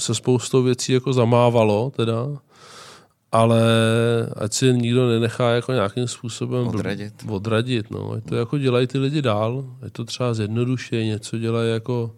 [0.00, 2.26] se spoustou věcí jako zamávalo teda,
[3.32, 3.62] ale
[4.36, 7.14] ať si nikdo nenechá jako nějakým způsobem odradit.
[7.28, 8.12] odradit no.
[8.12, 12.14] Ať to jako dělají ty lidi dál, ať to třeba zjednoduše, něco dělají jako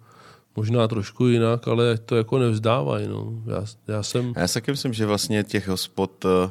[0.56, 3.08] možná trošku jinak, ale ať to jako nevzdávají.
[3.08, 3.32] No.
[3.46, 4.32] Já, já, jsem...
[4.36, 6.50] já si taky myslím, že vlastně těch hospod, eh,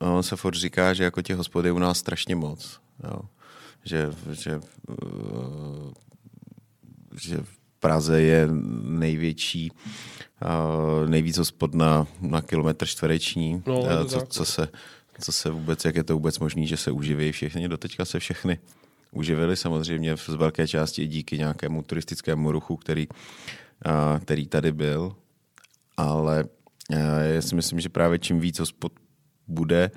[0.00, 2.80] on se furt říká, že jako těch hospod je u nás strašně moc.
[3.04, 3.20] Jo.
[3.84, 5.92] Že, že, eh,
[7.20, 7.44] že
[7.80, 8.48] Praze je
[8.82, 14.68] největší, uh, nejvíc hospod na, na kilometr čtvereční, No, uh, co, co, se,
[15.20, 18.58] co se vůbec, jak je to vůbec možné, že se uživí všechny, doteďka se všechny
[19.12, 25.16] uživili samozřejmě z velké části díky nějakému turistickému ruchu, který, uh, který tady byl,
[25.96, 26.44] ale
[27.22, 28.92] já si myslím, že právě čím víc hospod
[29.48, 29.90] bude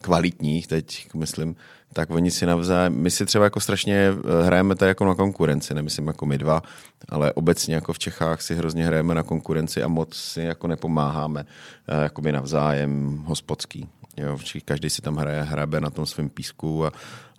[0.00, 1.56] kvalitních teď, myslím,
[1.92, 5.74] tak oni si navzájem, my si třeba jako strašně eh, hrajeme tady jako na konkurenci,
[5.74, 6.62] nemyslím jako my dva,
[7.08, 11.44] ale obecně jako v Čechách si hrozně hrajeme na konkurenci a moc si jako nepomáháme
[11.88, 13.88] eh, jako by navzájem hospodský.
[14.18, 16.92] Jo, všichni- každý si tam hraje, hrabe na tom svém písku a,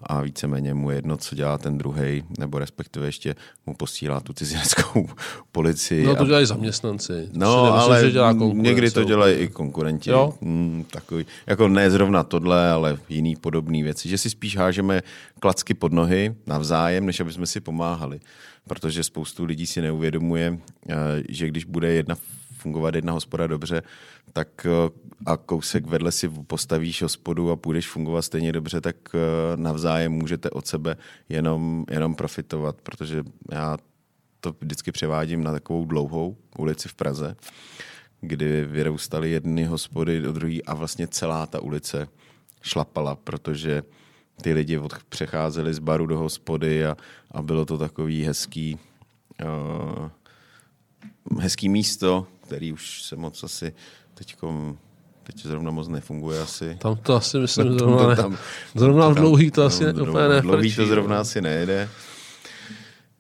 [0.03, 4.33] a víceméně mu je jedno, co dělá ten druhý, nebo respektive ještě mu posílá tu
[4.33, 5.09] cizineckou
[5.51, 6.03] policii.
[6.05, 7.07] No a to dělají zaměstnanci.
[7.07, 10.09] To si No, nemyslím, ale že dělá někdy to dělají i konkurenti.
[10.09, 10.33] Jo?
[10.41, 14.09] Mm, takový, jako ne zrovna tohle, ale jiný podobné věci.
[14.09, 15.01] Že si spíš hážeme
[15.39, 18.19] klacky pod nohy navzájem, než aby jsme si pomáhali.
[18.67, 20.59] Protože spoustu lidí si neuvědomuje,
[20.89, 20.95] eh,
[21.29, 22.15] že když bude jedna
[22.59, 23.81] fungovat jedna hospoda dobře,
[24.33, 24.89] tak eh,
[25.25, 29.19] a kousek vedle si postavíš hospodu a půjdeš fungovat stejně dobře, tak eh,
[29.55, 30.97] navzájem můžete od sebe
[31.29, 33.77] jenom, jenom profitovat, protože já
[34.39, 37.35] to vždycky převádím na takovou dlouhou ulici v Praze,
[38.21, 42.07] kdy vyrůstaly jedny hospody do druhé a vlastně celá ta ulice
[42.61, 43.83] šlapala, protože
[44.41, 46.97] ty lidi od, přecházeli z baru do hospody a,
[47.31, 48.79] a bylo to takový hezký,
[49.43, 50.09] uh,
[51.39, 53.73] hezký místo, který už se moc asi
[54.13, 54.77] teďkom,
[55.23, 56.75] teď zrovna moc nefunguje asi.
[56.79, 58.15] Tam to asi myslím, zrovna, ne.
[58.15, 58.37] tam-
[58.75, 60.47] zrovna v tam- dlouhý to asi no, ne, dlouhý- úplně nefrčí.
[60.47, 61.21] Dlouhý to zrovna no.
[61.21, 61.89] asi nejde.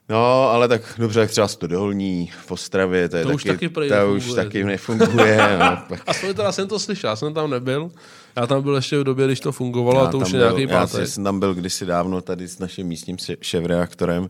[0.09, 3.69] No, ale tak dobře, jak třeba Stodolní v Ostravě, to, je To už taky, taky
[3.69, 4.43] prej to už nefunguje.
[4.45, 5.37] taky nefunguje.
[5.59, 7.91] no, tak Aspoň teda jsem to slyšel, já jsem tam nebyl.
[8.35, 10.47] Já tam byl ještě v době, když to fungovalo, a to tam už je byl,
[10.57, 11.07] nějaký já pátek.
[11.07, 14.29] jsem tam byl kdysi dávno tady s naším místním šéfreaktorem,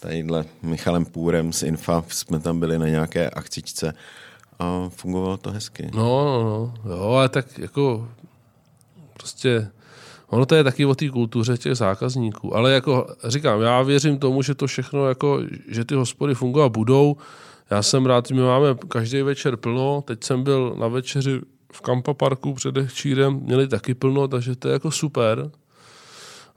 [0.00, 3.94] tadyhle Michalem Půrem z Infa, jsme tam byli na nějaké akcičce
[4.60, 5.90] a fungovalo to hezky.
[5.94, 6.44] No, no,
[6.84, 8.08] no, jo, ale tak jako
[9.12, 9.70] prostě
[10.30, 14.42] ono to je taky o té kultuře těch zákazníků, ale jako říkám, já věřím tomu,
[14.42, 17.16] že to všechno jako, že ty hospody fungovat budou.
[17.70, 21.40] Já jsem rád, my máme každý večer plno, teď jsem byl na večeři
[21.72, 25.50] v Kampa Parku před Chýrem, měli taky plno, takže to je jako super.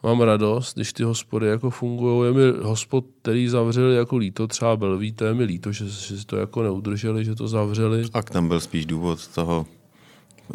[0.04, 2.28] Mám radost, když ty hospody jako fungují.
[2.28, 6.18] Je mi hospod, který zavřeli jako líto, třeba Belví, to je mi líto, že, že
[6.18, 8.04] si to jako neudrželi, že to zavřeli.
[8.14, 9.66] A tam byl spíš důvod toho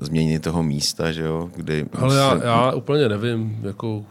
[0.01, 1.87] změny toho místa, že jo, kdy...
[1.93, 4.05] Ale já, se- já úplně nevím, jako,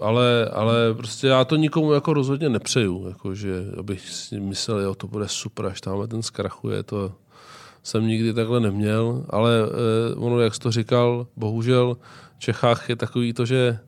[0.00, 4.94] ale, ale prostě já to nikomu jako rozhodně nepřeju, jako, že abych si myslel, jo,
[4.94, 7.12] to bude super, až tamhle ten zkrachuje, to
[7.82, 11.96] jsem nikdy takhle neměl, ale eh, ono, jak jsi to říkal, bohužel
[12.36, 13.78] v Čechách je takový to, že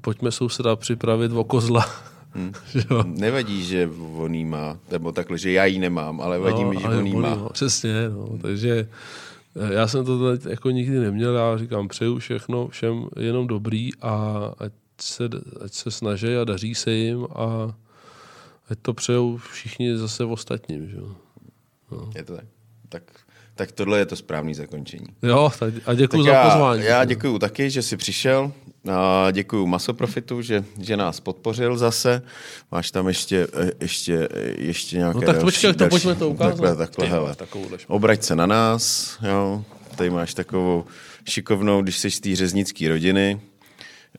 [0.00, 1.86] pojďme souseda připravit o kozla.
[2.34, 2.52] Hmm.
[2.90, 3.02] Jo?
[3.06, 6.88] Nevadí, že on jí má, nebo takhle, že já ji nemám, ale vadí mi, že
[6.88, 7.34] No, on jí má.
[7.34, 8.38] ho, Přesně, no.
[8.42, 8.88] takže
[9.70, 13.90] eh, já jsem to teď jako nikdy neměl, já říkám, přeju všechno všem jenom dobrý
[14.02, 15.28] a ať se,
[15.64, 17.74] ať se snaží a daří se jim a
[18.70, 20.88] ať to přejou všichni zase ostatním.
[20.90, 20.96] Že?
[20.96, 21.16] jo.
[22.16, 22.44] Je to tak?
[22.88, 23.02] tak?
[23.54, 25.06] Tak tohle je to správné zakončení.
[25.22, 26.84] Jo, tak a děkuji za pozvání.
[26.84, 28.52] já děkuju taky, že jsi přišel.
[28.92, 32.22] A děkuju Masoprofitu, že, že nás podpořil zase.
[32.72, 33.46] Máš tam ještě,
[33.80, 34.28] ještě,
[34.58, 36.50] ještě nějaké No tak další, počkej, to další, pojďme to ukázat.
[36.50, 37.36] Takhle, takhle, Ty, hele.
[37.86, 39.64] Obrať se na nás, jo.
[39.96, 40.84] Tady máš takovou
[41.28, 43.40] šikovnou, když jsi z té řeznické rodiny.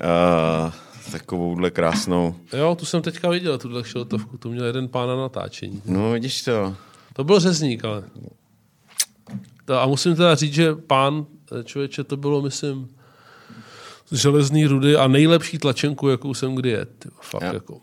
[0.01, 0.73] A,
[1.11, 2.35] takovouhle krásnou.
[2.53, 5.81] Jo, tu jsem teďka viděl, tuhle šiltovku, tu měl jeden pán na natáčení.
[5.85, 6.75] No, vidíš to.
[7.13, 8.03] To byl řezník, ale.
[9.65, 11.25] To, a musím teda říct, že pán,
[11.59, 12.89] eh, člověče, to bylo, myslím,
[14.11, 17.07] železný rudy a nejlepší tlačenku, jakou jsem kdy jet.
[17.21, 17.79] Fakt jako.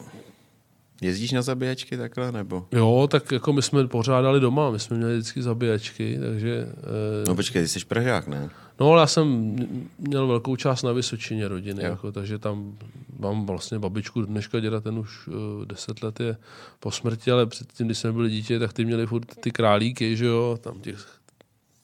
[1.00, 2.66] Jezdíš na zabíjačky takhle, nebo?
[2.72, 6.66] Jo, tak jako my jsme pořádali doma, my jsme měli vždycky zabíjačky, takže...
[6.78, 8.50] Eh, No počkej, ty jsi Pražák, ne?
[8.80, 9.56] no, ale já jsem
[9.98, 11.90] měl velkou část na Vysočině rodiny, Jo.
[11.90, 12.78] jako, takže tam
[13.18, 15.34] mám vlastně babičku dneška, děda ten už uh,
[15.64, 16.36] deset let je
[16.80, 20.26] po smrti, ale předtím, když jsme byli dítě, tak ty měli furt ty králíky, že
[20.26, 21.06] jo, tam těch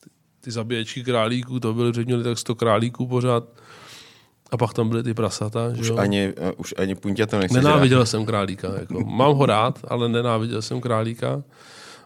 [0.04, 0.10] ty,
[0.40, 3.44] ty zabíječky králíků, to byly, že měli tak 100 králíků pořád.
[4.50, 5.96] A pak tam byly ty prasata, že Už jo.
[5.96, 8.68] ani, uh, už ani punťa to nechceš Nenáviděl jsem králíka.
[8.80, 9.00] Jako.
[9.00, 11.42] Mám ho rád, ale nenáviděl jsem králíka.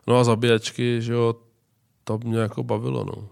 [0.06, 1.34] No a zabíjačky, že jo,
[2.04, 3.28] to mě jako bavilo, no.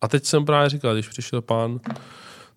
[0.00, 1.80] A teď jsem právě říkal, když přišel pán,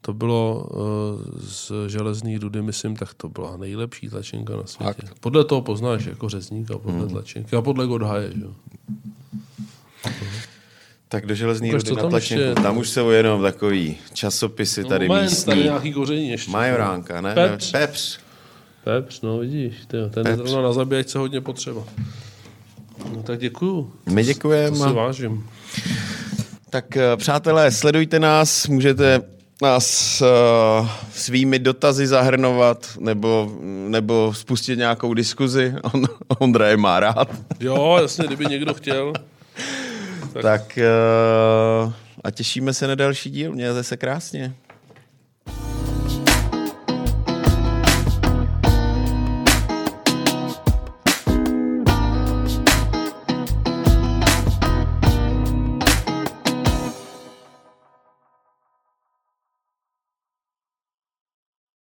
[0.01, 5.07] to bylo uh, z železný rudy, myslím, tak to byla nejlepší tlačenka na světě.
[5.07, 5.19] Fakt?
[5.19, 7.09] Podle toho poznáš jako řezníka, podle hmm.
[7.09, 8.51] tlačenky a podle Godhaje, že jo.
[11.13, 12.61] Tak do železný Ukaž, rudy na tam tlačenku.
[12.61, 15.45] Tam už jsou jenom takový časopisy tady Moment, místní.
[15.45, 16.51] tady nějaký koření ještě.
[16.51, 17.33] Majoránka, ne?
[17.33, 17.71] Pepř.
[17.71, 18.19] Pepř.
[18.83, 21.83] Pepř, no vidíš, tyjo, ten je zrovna na zabíjačce hodně potřeba.
[23.15, 23.93] No tak děkuju.
[24.09, 24.77] My děkujeme.
[24.77, 25.49] To si vážím.
[26.69, 29.21] Tak eh, přátelé, sledujte nás, můžete
[29.61, 33.57] nás uh, svými dotazy zahrnovat nebo,
[33.87, 35.73] nebo spustit nějakou diskuzi.
[35.93, 36.05] On,
[36.39, 37.27] Ondra je má rád.
[37.59, 39.13] Jo, jasně, kdyby někdo chtěl.
[40.33, 40.79] Tak, tak
[41.85, 41.93] uh,
[42.23, 43.51] a těšíme se na další díl.
[43.51, 44.53] Mějte se krásně.